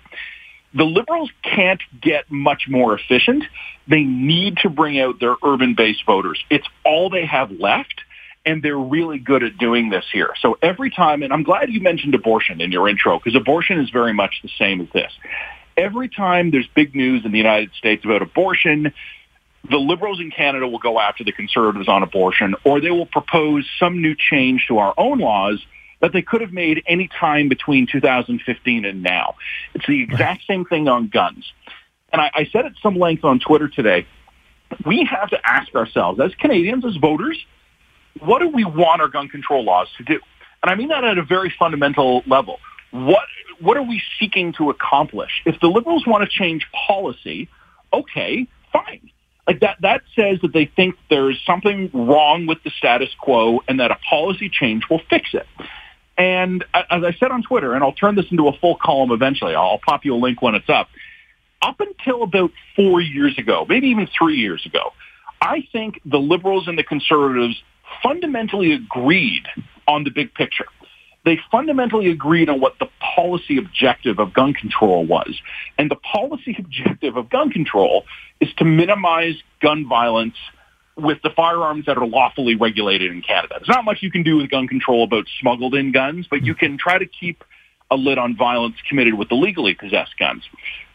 [0.74, 3.44] The liberals can't get much more efficient.
[3.86, 6.42] They need to bring out their urban-based voters.
[6.50, 8.02] It's all they have left
[8.46, 10.30] and they're really good at doing this here.
[10.40, 13.90] So every time, and I'm glad you mentioned abortion in your intro, because abortion is
[13.90, 15.12] very much the same as this.
[15.76, 18.92] Every time there's big news in the United States about abortion,
[19.68, 23.68] the liberals in Canada will go after the conservatives on abortion, or they will propose
[23.78, 25.64] some new change to our own laws
[26.00, 29.34] that they could have made any time between 2015 and now.
[29.74, 31.52] It's the exact same thing on guns.
[32.12, 34.06] And I, I said at some length on Twitter today,
[34.86, 37.44] we have to ask ourselves, as Canadians, as voters,
[38.20, 40.20] what do we want our gun control laws to do?
[40.62, 42.58] And I mean that at a very fundamental level.
[42.90, 43.24] What
[43.60, 45.42] what are we seeking to accomplish?
[45.44, 47.48] If the liberals want to change policy,
[47.92, 49.10] okay, fine.
[49.48, 53.80] Like that that says that they think there's something wrong with the status quo and
[53.80, 55.46] that a policy change will fix it.
[56.18, 59.54] And as I said on Twitter, and I'll turn this into a full column eventually.
[59.54, 60.88] I'll pop you a link when it's up.
[61.62, 64.92] Up until about four years ago, maybe even three years ago,
[65.40, 67.60] I think the liberals and the conservatives
[68.02, 69.44] fundamentally agreed
[69.86, 70.66] on the big picture.
[71.28, 75.38] They fundamentally agreed on what the policy objective of gun control was.
[75.76, 78.04] And the policy objective of gun control
[78.40, 80.36] is to minimize gun violence
[80.96, 83.56] with the firearms that are lawfully regulated in Canada.
[83.58, 86.54] There's not much you can do with gun control about smuggled in guns, but you
[86.54, 86.64] mm-hmm.
[86.64, 87.44] can try to keep
[87.90, 90.44] a lid on violence committed with the legally possessed guns.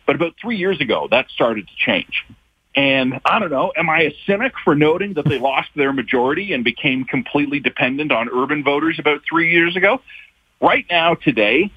[0.07, 2.25] But about three years ago, that started to change.
[2.75, 6.53] And I don't know, am I a cynic for noting that they lost their majority
[6.53, 10.01] and became completely dependent on urban voters about three years ago?
[10.59, 11.71] Right now, today,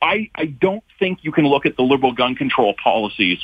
[0.00, 3.38] I, I don't think you can look at the liberal gun control policies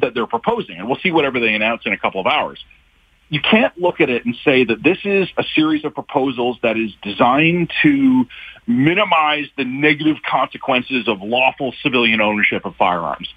[0.00, 2.64] that they're proposing, and we'll see whatever they announce in a couple of hours.
[3.28, 6.76] You can't look at it and say that this is a series of proposals that
[6.76, 8.26] is designed to
[8.66, 13.28] minimize the negative consequences of lawful civilian ownership of firearms.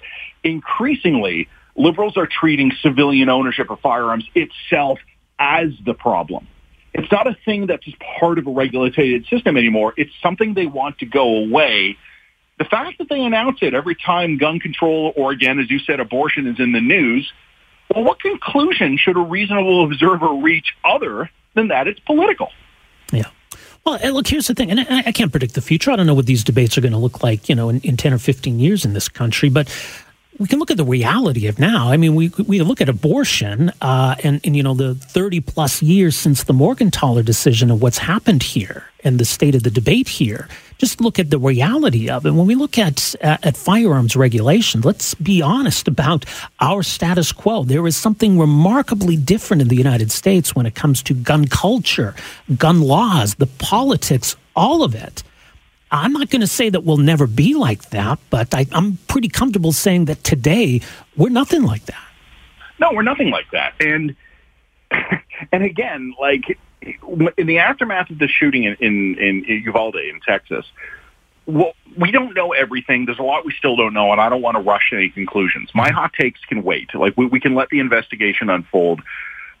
[0.42, 4.98] Increasingly, liberals are treating civilian ownership of firearms itself
[5.38, 6.46] as the problem.
[6.92, 9.94] It's not a thing that's just part of a regulated system anymore.
[9.96, 11.96] It's something they want to go away.
[12.58, 16.00] The fact that they announce it every time gun control or, again, as you said,
[16.00, 17.32] abortion is in the news,
[17.94, 22.50] Well, what conclusion should a reasonable observer reach other than that it's political?
[23.12, 23.26] Yeah.
[23.84, 25.90] Well, look, here's the thing, and I, I, can't predict the future.
[25.90, 27.96] I don't know what these debates are going to look like, you know, in, in
[27.96, 29.68] 10 or 15 years in this country, but
[30.38, 31.90] we can look at the reality of now.
[31.90, 35.82] I mean, we we look at abortion uh, and and you know the thirty plus
[35.82, 40.08] years since the Morgentaler decision and what's happened here and the state of the debate
[40.08, 40.48] here.
[40.78, 42.30] Just look at the reality of it.
[42.30, 46.24] When we look at at, at firearms regulation, let's be honest about
[46.60, 47.64] our status quo.
[47.64, 52.14] There is something remarkably different in the United States when it comes to gun culture,
[52.56, 55.24] gun laws, the politics, all of it.
[55.90, 59.28] I'm not going to say that we'll never be like that, but I, I'm pretty
[59.28, 60.80] comfortable saying that today
[61.16, 62.04] we're nothing like that.
[62.78, 63.74] No, we're nothing like that.
[63.80, 64.14] And
[65.52, 66.58] and again, like
[67.36, 70.64] in the aftermath of the shooting in in, in Uvalde in Texas,
[71.46, 73.06] well, we don't know everything.
[73.06, 75.70] There's a lot we still don't know, and I don't want to rush any conclusions.
[75.74, 76.94] My hot takes can wait.
[76.94, 79.00] Like we, we can let the investigation unfold,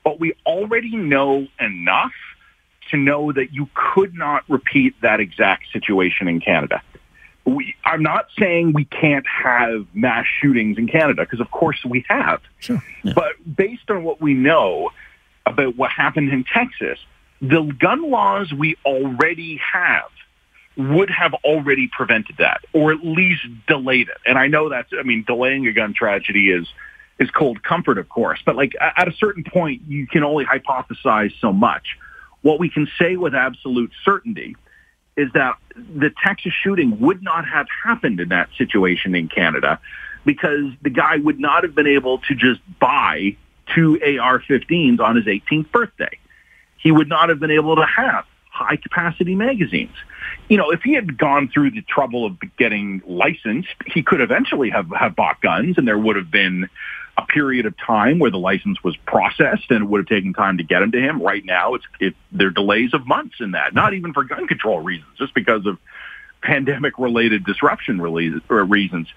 [0.04, 2.12] but we already know enough
[2.90, 6.82] to know that you could not repeat that exact situation in Canada.
[7.44, 12.04] We, I'm not saying we can't have mass shootings in Canada, because of course we
[12.08, 12.42] have.
[12.58, 12.82] Sure.
[13.02, 13.14] Yeah.
[13.14, 14.90] But based on what we know
[15.46, 16.98] about what happened in Texas,
[17.40, 20.10] the gun laws we already have
[20.76, 24.18] would have already prevented that, or at least delayed it.
[24.26, 26.68] And I know that's, I mean, delaying a gun tragedy is
[27.18, 28.40] is cold comfort, of course.
[28.44, 31.96] But like at a certain point, you can only hypothesize so much.
[32.42, 34.56] What we can say with absolute certainty
[35.16, 39.80] is that the Texas shooting would not have happened in that situation in Canada
[40.24, 43.36] because the guy would not have been able to just buy
[43.74, 46.18] two AR-15s on his 18th birthday.
[46.76, 49.94] He would not have been able to have high capacity magazines.
[50.48, 54.70] You know, if he had gone through the trouble of getting licensed, he could eventually
[54.70, 56.68] have, have bought guns and there would have been
[57.18, 60.58] a period of time where the license was processed and it would have taken time
[60.58, 61.20] to get them to him.
[61.20, 64.46] Right now, it's it, there are delays of months in that, not even for gun
[64.46, 65.78] control reasons, just because of
[66.40, 69.08] pandemic-related disruption reasons.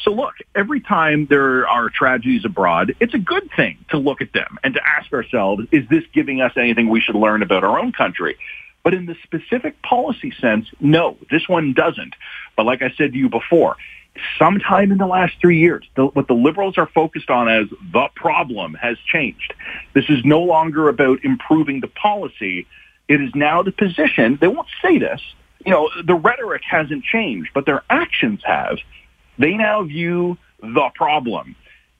[0.00, 4.32] So look, every time there are tragedies abroad, it's a good thing to look at
[4.32, 7.78] them and to ask ourselves, is this giving us anything we should learn about our
[7.78, 8.38] own country?
[8.82, 12.14] But in the specific policy sense, no, this one doesn't.
[12.56, 13.76] But like I said to you before,
[14.38, 18.08] sometime in the last three years, the, what the liberals are focused on as the
[18.14, 19.54] problem has changed.
[19.94, 22.66] This is no longer about improving the policy.
[23.08, 24.38] It is now the position.
[24.40, 25.20] They won't say this.
[25.64, 28.78] You know, the rhetoric hasn't changed, but their actions have.
[29.38, 31.56] They now view the problem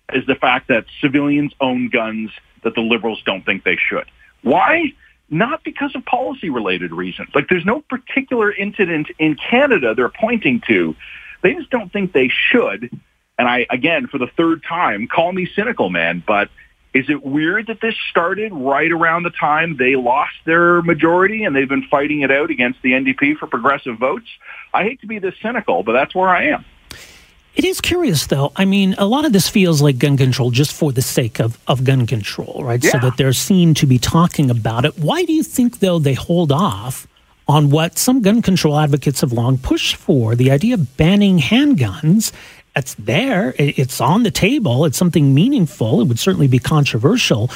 [0.09, 2.31] as the fact that civilians own guns
[2.63, 4.05] that the liberals don't think they should.
[4.43, 4.93] Why?
[5.29, 7.31] Not because of policy related reasons.
[7.35, 10.97] Like there's no particular incident in Canada they're pointing to
[11.43, 12.91] they just don't think they should.
[13.39, 16.51] And I, again, for the third time, call me cynical, man, but
[16.93, 21.55] is it weird that this started right around the time they lost their majority and
[21.55, 24.27] they've been fighting it out against the NDP for progressive votes?
[24.75, 26.65] I hate to be this cynical, but that's where I am.
[27.55, 28.53] It is curious, though.
[28.57, 31.59] I mean, a lot of this feels like gun control just for the sake of,
[31.67, 32.83] of gun control, right?
[32.83, 32.91] Yeah.
[32.93, 34.99] So that they're seen to be talking about it.
[34.99, 37.07] Why do you think, though, they hold off
[37.51, 42.33] on what some gun control advocates have long pushed for the idea of banning handguns.
[42.77, 46.01] It's there, it's on the table, it's something meaningful.
[46.01, 47.51] It would certainly be controversial.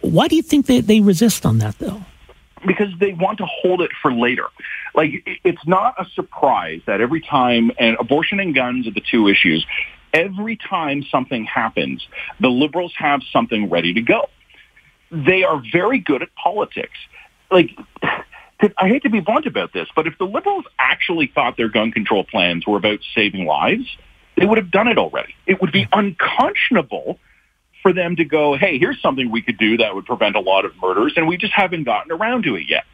[0.00, 2.02] Why do you think they, they resist on that, though?
[2.66, 4.46] because they want to hold it for later.
[4.94, 5.10] Like
[5.44, 9.66] it's not a surprise that every time and abortion and guns are the two issues.
[10.12, 12.06] Every time something happens,
[12.38, 14.28] the liberals have something ready to go.
[15.10, 16.96] They are very good at politics.
[17.50, 17.70] Like
[18.78, 21.90] I hate to be blunt about this, but if the liberals actually thought their gun
[21.90, 23.84] control plans were about saving lives,
[24.36, 25.34] they would have done it already.
[25.46, 27.18] It would be unconscionable
[27.82, 30.64] for them to go, hey, here's something we could do that would prevent a lot
[30.64, 32.84] of murders, and we just haven't gotten around to it yet.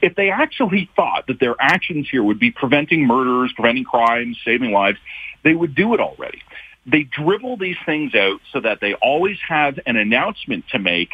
[0.00, 4.70] If they actually thought that their actions here would be preventing murders, preventing crimes, saving
[4.70, 4.98] lives,
[5.42, 6.42] they would do it already.
[6.86, 11.10] They dribble these things out so that they always have an announcement to make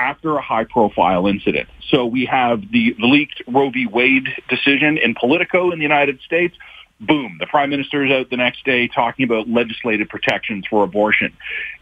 [0.00, 1.68] after a high profile incident.
[1.90, 3.86] So we have the, the leaked Roe v.
[3.86, 6.56] Wade decision in Politico in the United States.
[7.00, 11.32] Boom, the prime minister is out the next day talking about legislative protections for abortion.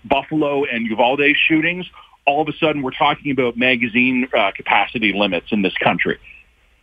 [0.05, 1.87] Buffalo and Uvalde shootings,
[2.27, 6.19] all of a sudden we're talking about magazine uh, capacity limits in this country.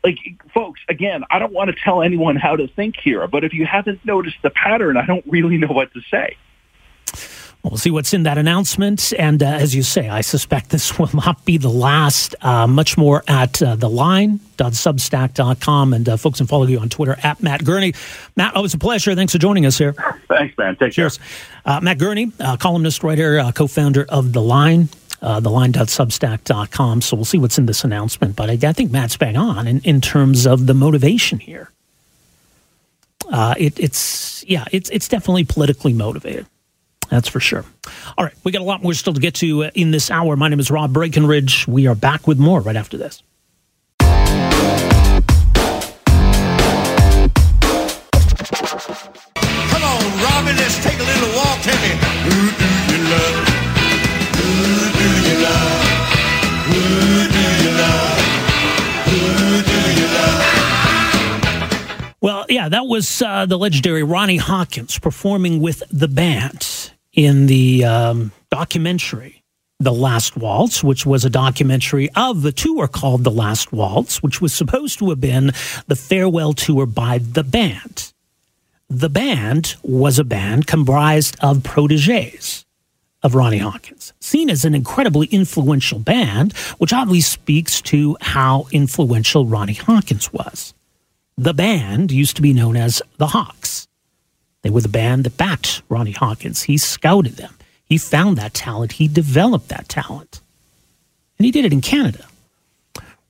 [0.03, 0.19] Like,
[0.53, 3.65] folks, again, I don't want to tell anyone how to think here, but if you
[3.65, 6.37] haven't noticed the pattern, I don't really know what to say.
[7.69, 9.13] We'll see what's in that announcement.
[9.17, 12.35] And uh, as you say, I suspect this will not be the last.
[12.41, 15.93] Uh, much more at uh, the line.substack.com.
[15.93, 17.93] And uh, folks can follow you on Twitter at Matt Gurney.
[18.35, 19.15] Matt, always a pleasure.
[19.15, 19.93] Thanks for joining us here.
[20.27, 20.75] Thanks, man.
[20.75, 21.17] Take Cheers.
[21.17, 21.27] care.
[21.65, 24.89] Uh, Matt Gurney, uh, columnist, writer, uh, co founder of The Line.
[25.21, 27.01] Uh, theline.substack.com.
[27.01, 28.35] So we'll see what's in this announcement.
[28.35, 31.71] But I, I think Matt's bang on in, in terms of the motivation here.
[33.31, 36.45] Uh, it, it's yeah, it's it's definitely politically motivated.
[37.09, 37.63] That's for sure.
[38.17, 40.35] All right, we got a lot more still to get to uh, in this hour.
[40.35, 41.67] My name is Rob Breckenridge.
[41.67, 43.21] We are back with more right after this.
[49.67, 51.61] Come on, Robbie, let's take a little walk.
[51.61, 51.89] Tell me,
[52.25, 53.47] who do you love?
[54.35, 54.49] Who
[54.97, 55.83] do you love?
[56.65, 56.81] Who
[57.31, 58.17] do you love?
[59.05, 59.19] Who
[59.63, 60.41] do you love?
[62.21, 67.85] Well, yeah, that was uh, the legendary Ronnie Hawkins performing with the band in the
[67.85, 69.41] um, documentary
[69.79, 74.41] The Last Waltz, which was a documentary of the tour called The Last Waltz, which
[74.41, 75.51] was supposed to have been
[75.87, 78.11] the farewell tour by the band.
[78.89, 82.65] The band was a band comprised of proteges
[83.23, 89.47] of Ronnie Hawkins, seen as an incredibly influential band, which obviously speaks to how influential
[89.47, 90.75] Ronnie Hawkins was.
[91.35, 93.87] The band used to be known as the Hawks.
[94.65, 96.63] They were the band that backed Ronnie Hawkins.
[96.63, 97.53] He scouted them.
[97.85, 98.93] He found that talent.
[98.93, 100.41] He developed that talent.
[101.37, 102.25] And he did it in Canada.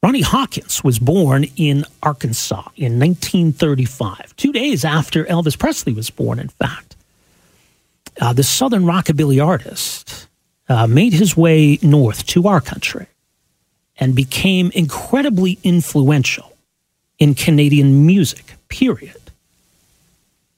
[0.02, 6.40] Ronnie Hawkins was born in Arkansas in 1935, two days after Elvis Presley was born,
[6.40, 6.96] in fact.
[8.22, 10.30] Uh, the Southern rockabilly artist
[10.70, 13.08] uh, made his way north to our country
[13.98, 16.56] and became incredibly influential
[17.20, 19.25] in Canadian music, period.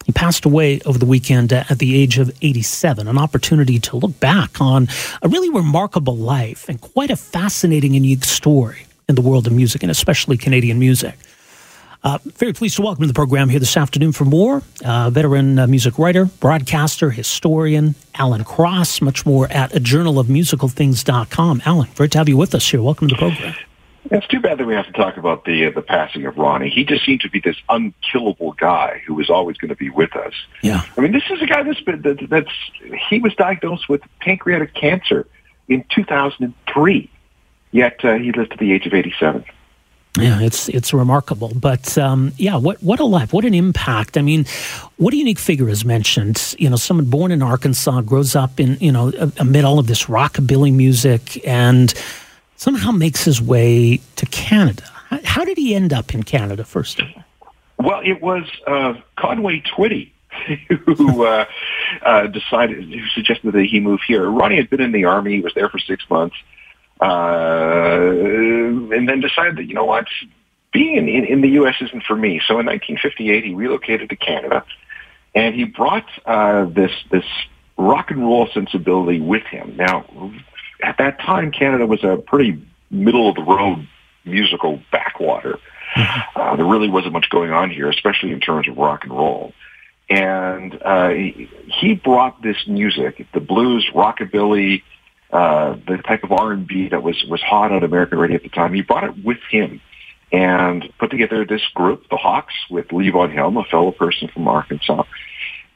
[0.07, 4.17] He passed away over the weekend at the age of 87, an opportunity to look
[4.21, 4.87] back on
[5.21, 9.53] a really remarkable life and quite a fascinating and unique story in the world of
[9.53, 11.17] music, and especially Canadian music.
[12.05, 14.61] Uh, very pleased to welcome to the program here this afternoon for more.
[14.85, 20.27] Uh, veteran uh, music writer, broadcaster, historian, Alan Cross, much more at a journal of
[20.27, 21.63] musicalthings.com.
[21.65, 22.81] Alan, great to have you with us here.
[22.81, 23.55] Welcome to the program.
[24.11, 26.69] It's too bad that we have to talk about the uh, the passing of Ronnie.
[26.69, 30.15] He just seemed to be this unkillable guy who was always going to be with
[30.15, 30.33] us.
[30.61, 30.81] Yeah.
[30.97, 32.51] I mean, this is a guy that's been that, that's
[33.09, 35.27] he was diagnosed with pancreatic cancer
[35.67, 37.09] in 2003,
[37.71, 39.43] yet uh, he lived to the age of 87.
[40.19, 44.17] Yeah, it's it's remarkable, but um, yeah, what what a life, what an impact!
[44.17, 44.45] I mean,
[44.97, 46.55] what a unique figure is mentioned.
[46.57, 50.05] You know, someone born in Arkansas grows up in you know amid all of this
[50.05, 51.93] rockabilly music, and
[52.57, 54.83] somehow makes his way to Canada.
[55.23, 56.65] How, did he end up in Canada?
[56.65, 57.23] First of all,
[57.77, 60.11] Well, it was uh, Conway Twitty
[60.67, 61.45] who uh,
[62.01, 64.29] uh, decided, who suggested that he move here.
[64.29, 66.35] Ronnie had been in the army; he was there for six months,
[67.01, 67.05] uh,
[68.91, 70.07] and then decided that you know what,
[70.71, 71.75] being in, in, in the U.S.
[71.81, 72.41] isn't for me.
[72.45, 74.63] So in 1958, he relocated to Canada,
[75.33, 77.25] and he brought uh, this this
[77.77, 79.75] rock and roll sensibility with him.
[79.77, 80.05] Now,
[80.81, 83.87] at that time, Canada was a pretty middle of the road
[84.25, 85.59] musical backwater.
[86.35, 89.53] Uh, there really wasn't much going on here, especially in terms of rock and roll.
[90.09, 94.83] And uh, he, he brought this music, the blues, rockabilly,
[95.31, 98.73] uh, the type of R&B that was, was hot on American radio at the time.
[98.73, 99.81] He brought it with him
[100.31, 105.03] and put together this group, the Hawks, with Levon Helm, a fellow person from Arkansas.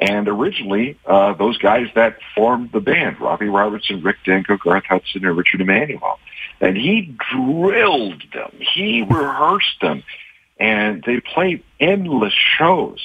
[0.02, 5.24] And originally, uh, those guys that formed the band, Robbie Robertson, Rick Danko, Garth Hudson,
[5.24, 6.20] and Richard Manuel.
[6.60, 8.52] And he drilled them.
[8.60, 10.04] He rehearsed them.
[10.60, 13.00] And they played endless shows.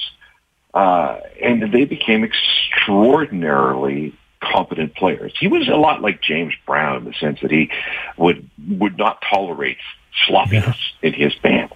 [0.73, 5.33] Uh, and they became extraordinarily competent players.
[5.39, 7.71] He was a lot like James Brown in the sense that he
[8.17, 9.77] would would not tolerate
[10.25, 11.66] sloppiness in his band.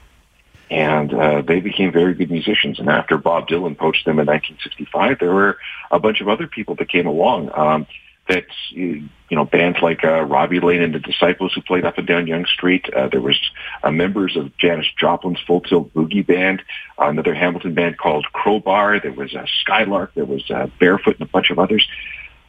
[0.72, 2.80] And uh, they became very good musicians.
[2.80, 5.58] And after Bob Dylan poached them in 1965, there were
[5.92, 7.52] a bunch of other people that came along.
[7.54, 7.88] Um,
[8.28, 12.08] that you know bands like uh, Robbie Lane and the Disciples who played up and
[12.08, 12.86] down Yonge Street.
[12.94, 13.38] Uh, there was
[13.84, 16.62] uh, members of Janis Joplin's Full Tilt Boogie Band,
[16.98, 19.02] another Hamilton band called Crowbar.
[19.02, 20.14] There was uh, Skylark.
[20.14, 21.86] There was uh, Barefoot and a bunch of others.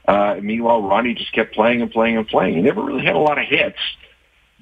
[0.06, 2.54] Uh, meanwhile, Ronnie just kept playing and playing and playing.
[2.54, 3.78] He never really had a lot of hits,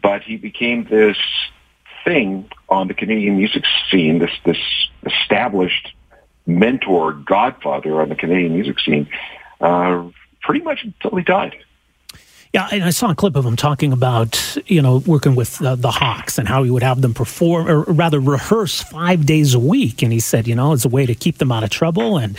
[0.02, 1.16] but he became this
[2.04, 4.18] thing on the Canadian music scene.
[4.18, 4.58] This this
[5.04, 5.92] established
[6.46, 9.08] mentor, godfather on the Canadian music scene.
[9.60, 10.08] Uh,
[10.42, 11.56] pretty much until he died.
[12.52, 15.76] Yeah, and I saw a clip of him talking about you know working with uh,
[15.76, 19.60] the Hawks and how he would have them perform or rather rehearse five days a
[19.60, 22.18] week, and he said you know it's a way to keep them out of trouble
[22.18, 22.36] and.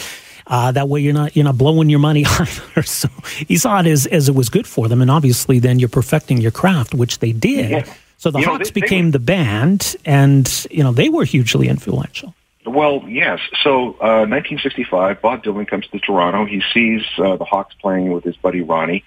[0.47, 2.83] Uh, that way you're not you're not blowing your money either.
[2.83, 3.07] So
[3.47, 6.41] he saw it as as it was good for them, and obviously then you're perfecting
[6.41, 7.69] your craft, which they did.
[7.69, 7.93] Yeah.
[8.21, 11.25] So the You Hawks they- they became were- the band, and you know they were
[11.25, 12.35] hugely influential.
[12.67, 13.39] Well, yes.
[13.63, 16.45] So, uh, 1965, Bob Dylan comes to Toronto.
[16.45, 19.03] He sees uh, the Hawks playing with his buddy Ronnie.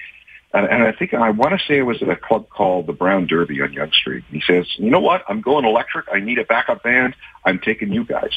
[0.52, 2.92] And, and I think, I want to say it was at a club called the
[2.92, 4.24] Brown Derby on Yonge Street.
[4.32, 5.22] He says, you know what?
[5.28, 6.06] I'm going electric.
[6.12, 7.14] I need a backup band.
[7.44, 8.32] I'm taking you guys.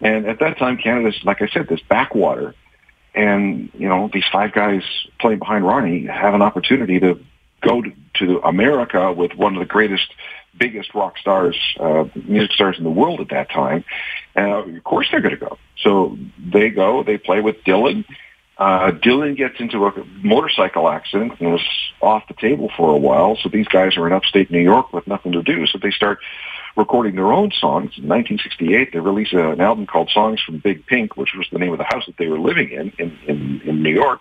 [0.00, 2.56] And at that time, Canada's, like I said, this backwater.
[3.14, 4.82] And, you know, these five guys
[5.20, 7.20] playing behind Ronnie have an opportunity to
[7.60, 7.92] go to,
[8.26, 10.12] to America with one of the greatest,
[10.56, 13.84] biggest rock stars, uh, music stars in the world at that time.
[14.36, 15.58] Uh, of course they're going to go.
[15.82, 18.04] So they go, they play with Dylan.
[18.58, 19.92] Uh, Dylan gets into a
[20.22, 21.66] motorcycle accident and was
[22.00, 23.36] off the table for a while.
[23.42, 25.66] So these guys are in upstate New York with nothing to do.
[25.66, 26.18] So they start
[26.76, 27.92] recording their own songs.
[27.98, 31.72] In 1968, they release an album called Songs from Big Pink, which was the name
[31.72, 34.20] of the house that they were living in in, in, in New York.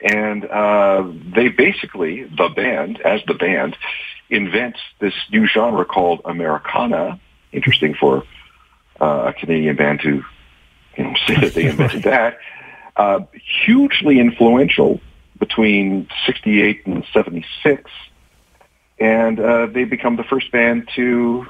[0.00, 3.76] And uh, they basically, the band, as the band,
[4.28, 7.20] invents this new genre called Americana.
[7.52, 8.24] Interesting for
[9.00, 10.24] uh, a Canadian band to
[10.96, 12.38] you know, say that they invented that.
[12.96, 13.20] Uh,
[13.64, 15.00] hugely influential
[15.38, 17.90] between 68 and 76.
[18.98, 21.46] And uh, they become the first band to,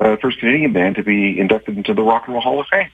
[0.00, 2.90] uh, first Canadian band to be inducted into the Rock and Roll Hall of Fame.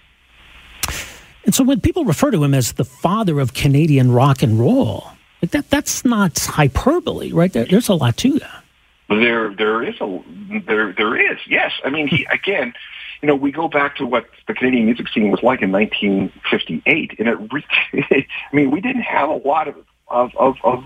[1.45, 5.11] And so when people refer to him as the father of Canadian rock and roll,
[5.43, 7.53] like that that's not hyperbole, right?
[7.53, 8.65] There, there's a lot to that.
[9.09, 10.23] There, there is a,
[10.67, 11.39] there, there is.
[11.47, 12.73] Yes, I mean, he again.
[13.23, 17.19] You know, we go back to what the Canadian music scene was like in 1958,
[17.19, 17.39] and it.
[17.53, 17.65] Re-
[18.53, 19.77] I mean, we didn't have a lot of
[20.09, 20.85] of of, of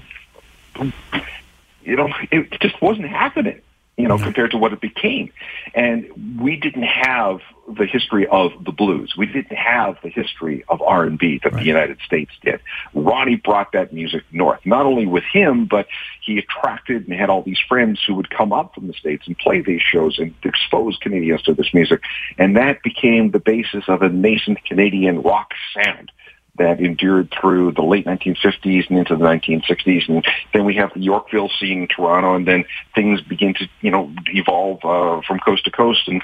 [1.83, 3.61] you know, it just wasn't happening.
[3.97, 5.33] You know, compared to what it became,
[5.75, 7.41] and we didn't have
[7.77, 9.15] the history of the blues.
[9.17, 12.61] We didn't have the history of R and B that the United States did.
[12.95, 15.87] Ronnie brought that music north, not only with him, but
[16.25, 19.37] he attracted and had all these friends who would come up from the states and
[19.39, 22.01] play these shows and expose Canadians to this music,
[22.39, 26.11] and that became the basis of a nascent Canadian rock sound
[26.59, 30.09] that endured through the late 1950s and into the 1960s.
[30.09, 32.65] And then we have the Yorkville scene in Toronto, and then
[32.95, 36.07] things begin to, you know, evolve uh, from coast to coast.
[36.09, 36.23] And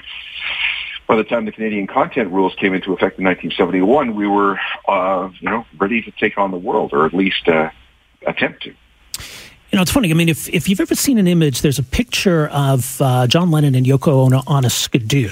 [1.07, 5.29] by the time the Canadian content rules came into effect in 1971, we were, uh,
[5.39, 7.69] you know, ready to take on the world, or at least uh,
[8.25, 8.69] attempt to.
[8.69, 10.09] You know, it's funny.
[10.09, 13.51] I mean, if if you've ever seen an image, there's a picture of uh, John
[13.51, 15.29] Lennon and Yoko Ono on a skidoo.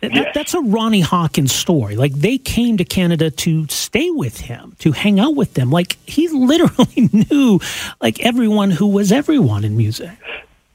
[0.00, 0.34] That, Yes.
[0.34, 1.96] That's a Ronnie Hawkins story.
[1.96, 5.70] Like they came to Canada to stay with him, to hang out with them.
[5.70, 7.60] Like he literally knew,
[8.00, 10.10] like everyone who was everyone in music.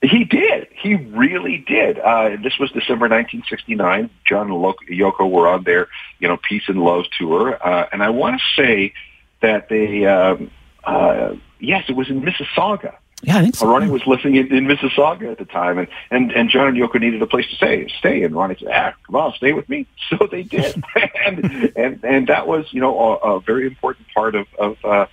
[0.02, 0.68] He did.
[0.86, 1.98] He really did.
[1.98, 4.08] Uh, this was December 1969.
[4.24, 5.88] John and Yoko were on their,
[6.20, 8.94] you know, Peace and Love tour, uh, and I want to say
[9.42, 10.52] that they, um,
[10.84, 12.98] uh, yes, it was in Mississauga.
[13.24, 13.68] Yeah, I think so.
[13.68, 17.02] Ronnie was living in, in Mississauga at the time, and, and, and John and Yoko
[17.02, 17.88] needed a place to stay.
[17.98, 20.84] Stay, and Ronnie said, "Ah, come on, stay with me." So they did,
[21.26, 25.08] and and and that was, you know, a, a very important part of of uh,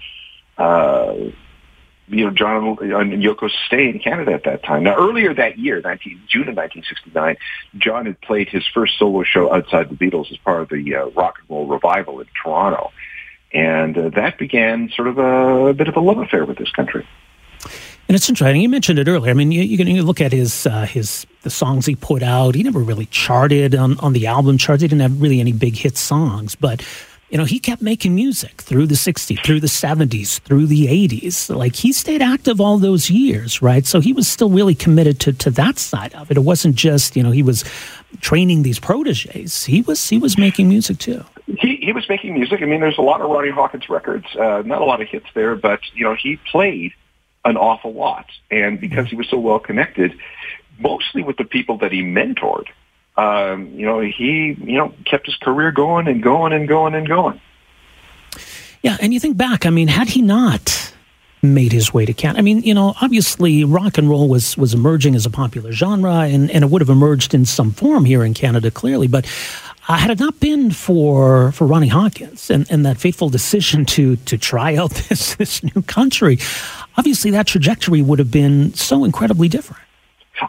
[0.58, 1.14] uh,
[2.08, 4.84] you know John and Yoko's stay in Canada at that time.
[4.84, 7.36] Now, earlier that year, 19, June of 1969,
[7.78, 11.06] John had played his first solo show outside the Beatles as part of the uh,
[11.10, 12.92] rock and roll revival in Toronto,
[13.52, 16.70] and uh, that began sort of a, a bit of a love affair with this
[16.70, 17.06] country.
[18.08, 18.60] And it's interesting.
[18.60, 19.30] You mentioned it earlier.
[19.30, 22.22] I mean, you, you can you look at his uh, his the songs he put
[22.22, 22.54] out.
[22.54, 24.82] He never really charted on, on the album charts.
[24.82, 26.84] He didn't have really any big hit songs, but
[27.32, 31.48] you know, he kept making music through the 60s, through the 70s, through the 80s.
[31.54, 33.86] Like he stayed active all those years, right?
[33.86, 36.36] So he was still really committed to to that side of it.
[36.36, 37.64] It wasn't just, you know, he was
[38.20, 39.64] training these proteges.
[39.64, 41.24] He was he was making music too.
[41.46, 42.60] He he was making music.
[42.60, 44.26] I mean, there's a lot of Ronnie Hawkins records.
[44.36, 46.92] Uh, not a lot of hits there, but you know, he played
[47.46, 50.12] an awful lot, and because he was so well connected,
[50.78, 52.66] mostly with the people that he mentored,
[53.16, 57.06] um, you know, he you know kept his career going and going and going and
[57.06, 57.40] going.
[58.82, 60.92] Yeah, and you think back, I mean, had he not
[61.42, 64.74] made his way to Canada, I mean, you know, obviously rock and roll was was
[64.74, 68.24] emerging as a popular genre, and, and it would have emerged in some form here
[68.24, 69.08] in Canada, clearly.
[69.08, 69.26] But
[69.88, 74.16] uh, had it not been for for Ronnie Hawkins and, and that fateful decision to
[74.16, 76.38] to try out this this new country,
[76.96, 79.82] obviously that trajectory would have been so incredibly different.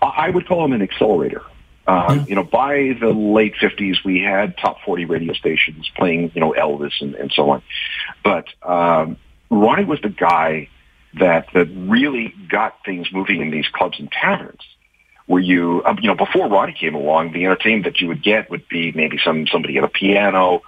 [0.01, 1.43] I I would call him an accelerator.
[1.85, 6.41] Um, You know, by the late '50s, we had top 40 radio stations playing, you
[6.41, 7.61] know, Elvis and, and so on.
[8.23, 9.17] But um,
[9.49, 10.69] Ronnie was the guy
[11.19, 14.61] that that really got things moving in these clubs and taverns.
[15.25, 18.49] Where you, um, you know, before Ronnie came along, the entertainment that you would get
[18.49, 20.61] would be maybe some somebody at a piano,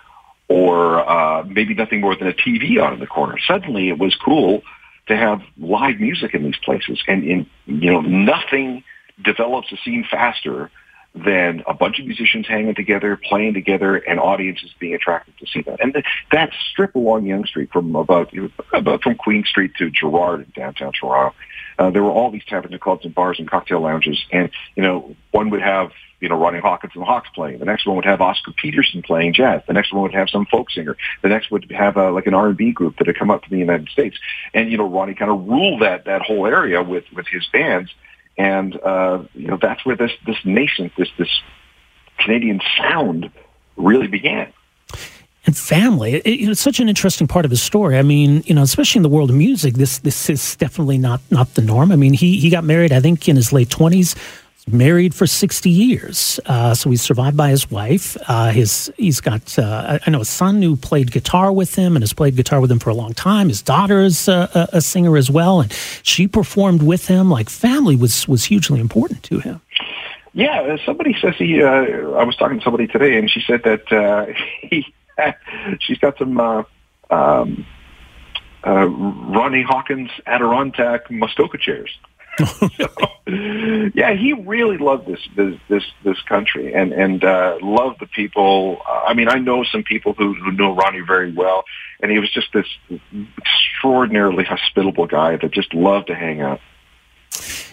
[0.47, 3.37] or uh, maybe nothing more than a TV on in the corner.
[3.39, 4.63] Suddenly, it was cool
[5.07, 8.83] to have live music in these places, and in you know nothing
[9.21, 10.71] develops a scene faster
[11.15, 15.61] than a bunch of musicians hanging together, playing together, and audiences being attracted to see
[15.61, 15.81] that.
[15.81, 18.33] And th- that strip along Yonge Street from about,
[18.73, 21.35] about from Queen Street to Gerrard in downtown Toronto,
[21.79, 24.23] uh, there were all these taverns and clubs and bars and cocktail lounges.
[24.31, 27.59] And, you know, one would have, you know, Ronnie Hawkins and the Hawks playing.
[27.59, 29.61] The next one would have Oscar Peterson playing jazz.
[29.67, 30.97] The next one would have some folk singer.
[31.21, 33.59] The next would have uh, like an R&B group that had come up from the
[33.59, 34.17] United States.
[34.53, 37.89] And, you know, Ronnie kind of ruled that, that whole area with, with his bands
[38.37, 41.41] and uh, you know that's where this this nascent this this
[42.19, 43.31] Canadian sound
[43.77, 44.51] really began.
[45.47, 47.97] And family, it, it's such an interesting part of his story.
[47.97, 51.21] I mean, you know, especially in the world of music, this this is definitely not
[51.29, 51.91] not the norm.
[51.91, 54.15] I mean, he he got married, I think, in his late twenties
[54.67, 56.39] married for 60 years.
[56.45, 58.17] Uh, so he's survived by his wife.
[58.27, 62.03] Uh, his he's got uh, I know a son who played guitar with him and
[62.03, 63.49] has played guitar with him for a long time.
[63.49, 65.71] His daughter is a, a singer as well, and
[66.03, 67.29] she performed with him.
[67.29, 69.61] Like family was was hugely important to him.
[70.33, 71.61] Yeah, uh, somebody says he.
[71.61, 74.25] Uh, I was talking to somebody today, and she said that uh,
[74.61, 74.93] he
[75.79, 76.65] she's got some.
[77.09, 77.65] Um,
[78.67, 81.95] Ronnie Hawkins Adirondack Muskoka chairs
[82.37, 82.69] so,
[83.93, 88.81] yeah, he really loved this this this, this country and and uh, loved the people.
[88.87, 91.63] Uh, I mean, I know some people who who know Ronnie very well,
[92.01, 92.67] and he was just this
[93.37, 96.59] extraordinarily hospitable guy that just loved to hang out.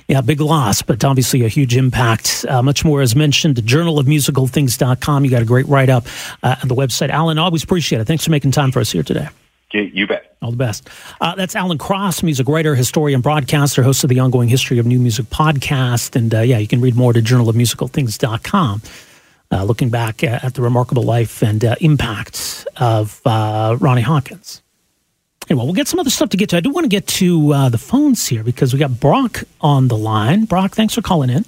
[0.09, 2.45] Yeah, big loss, but obviously a huge impact.
[2.49, 5.25] Uh, much more as mentioned, the journalofmusicalthings.com.
[5.25, 6.07] You got a great write up
[6.43, 7.11] uh, on the website.
[7.11, 8.07] Alan, always appreciate it.
[8.07, 9.29] Thanks for making time for us here today.
[9.73, 10.37] You bet.
[10.43, 10.89] All the best.
[11.21, 14.99] Uh, that's Alan Cross, music writer, historian, broadcaster, host of the Ongoing History of New
[14.99, 16.17] Music podcast.
[16.17, 18.83] And uh, yeah, you can read more at journalofmusicalthings.com.
[19.51, 24.63] Uh, looking back at the remarkable life and uh, impact of uh, Ronnie Hawkins.
[25.51, 26.57] Anyway, we'll get some other stuff to get to.
[26.57, 29.89] I do want to get to uh, the phones here because we got Brock on
[29.89, 30.47] the line.
[30.47, 31.45] Brock, thanks for calling in.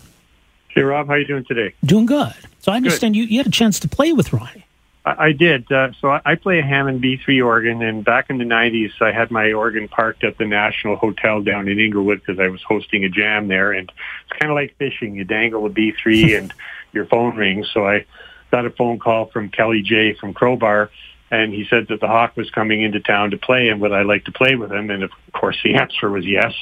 [0.68, 1.74] Hey, Rob, how you doing today?
[1.84, 2.34] Doing good.
[2.58, 4.66] So I understand you, you had a chance to play with Ronnie.
[5.04, 5.70] I, did.
[5.70, 9.30] Uh, so I, play a Hammond B3 organ, and back in the 90s, I had
[9.30, 13.10] my organ parked at the National Hotel down in Inglewood because I was hosting a
[13.10, 13.72] jam there.
[13.72, 15.14] And it's kind of like fishing.
[15.14, 16.54] You dangle a B3 and
[16.92, 17.68] your phone rings.
[17.74, 18.06] So I
[18.50, 20.90] got a phone call from Kelly Jay from Crowbar,
[21.30, 24.02] and he said that the Hawk was coming into town to play and would I
[24.02, 24.90] like to play with him?
[24.90, 26.54] And of course, the answer was yes.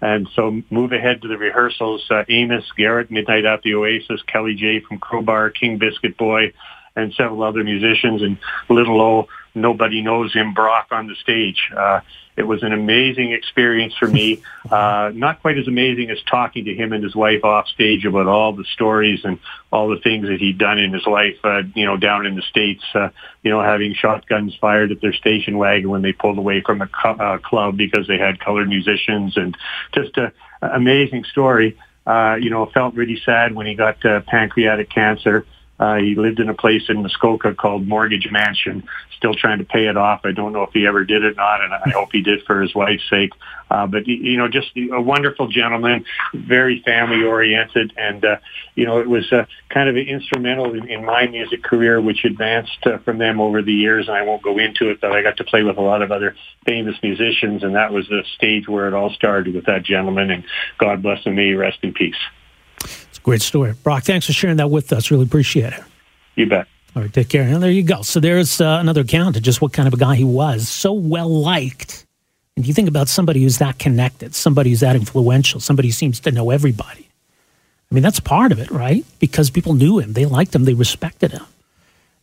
[0.00, 2.06] And so move ahead to the rehearsals.
[2.10, 6.54] Uh, Amos, Garrett, Midnight at the Oasis, Kelly Jay from Crowbar, King Biscuit Boy,
[6.96, 8.38] and several other musicians and
[8.68, 11.70] little old nobody knows him Brock on the stage.
[11.76, 12.00] Uh,
[12.36, 14.42] it was an amazing experience for me.
[14.70, 18.26] Uh, not quite as amazing as talking to him and his wife off stage about
[18.26, 19.38] all the stories and
[19.72, 22.42] all the things that he'd done in his life, uh, you know, down in the
[22.42, 23.08] States, uh,
[23.42, 26.86] you know, having shotguns fired at their station wagon when they pulled away from a
[26.86, 29.56] cu- uh, club because they had colored musicians and
[29.92, 30.32] just a,
[30.62, 31.76] a amazing story.
[32.06, 35.44] Uh, you know, felt really sad when he got uh, pancreatic cancer.
[35.48, 35.59] Uh,
[35.98, 39.96] he lived in a place in Muskoka called Mortgage Mansion, still trying to pay it
[39.96, 40.20] off.
[40.24, 42.42] I don't know if he ever did it or not, and I hope he did
[42.44, 43.32] for his wife's sake.
[43.70, 46.04] Uh, but, you know, just a wonderful gentleman,
[46.34, 47.92] very family oriented.
[47.96, 48.36] And, uh,
[48.74, 52.84] you know, it was uh, kind of instrumental in, in my music career, which advanced
[52.84, 54.08] uh, from them over the years.
[54.08, 56.10] And I won't go into it, but I got to play with a lot of
[56.10, 56.34] other
[56.66, 57.62] famous musicians.
[57.62, 60.30] And that was the stage where it all started with that gentleman.
[60.30, 60.44] And
[60.78, 61.36] God bless him.
[61.36, 62.16] May he rest in peace.
[63.22, 63.74] Great story.
[63.82, 65.10] Brock, thanks for sharing that with us.
[65.10, 65.82] Really appreciate it.
[66.36, 66.66] You bet.
[66.96, 67.42] All right, take care.
[67.42, 68.02] And there you go.
[68.02, 70.68] So there's uh, another account of just what kind of a guy he was.
[70.68, 72.06] So well liked.
[72.56, 76.20] And you think about somebody who's that connected, somebody who's that influential, somebody who seems
[76.20, 77.08] to know everybody.
[77.90, 79.04] I mean, that's part of it, right?
[79.18, 81.44] Because people knew him, they liked him, they respected him.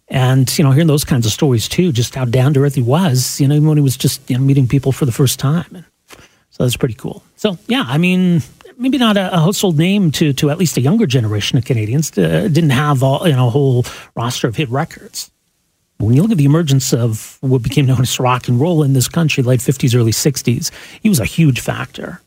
[0.10, 2.82] And, you know, hearing those kinds of stories too, just how down to earth he
[2.82, 5.40] was, you know, even when he was just you know, meeting people for the first
[5.40, 5.68] time.
[5.74, 5.86] And
[6.52, 7.24] so that's pretty cool.
[7.36, 8.42] So, yeah, I mean,
[8.78, 12.16] maybe not a, a, household name to to at least a younger generation of Canadians.
[12.18, 15.32] Uh, didn't have all, you know a whole roster of hit records.
[15.98, 18.94] When you look at the emergence of what became known as rock and roll in
[18.94, 20.72] this country, late fifties, early sixties,
[21.02, 22.22] he was a huge factor.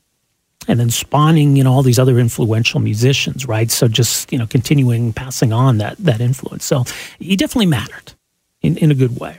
[0.69, 3.71] And then spawning, you know, all these other influential musicians, right?
[3.71, 6.65] So just, you know, continuing passing on that that influence.
[6.65, 6.85] So
[7.19, 8.13] he definitely mattered
[8.61, 9.39] in, in a good way.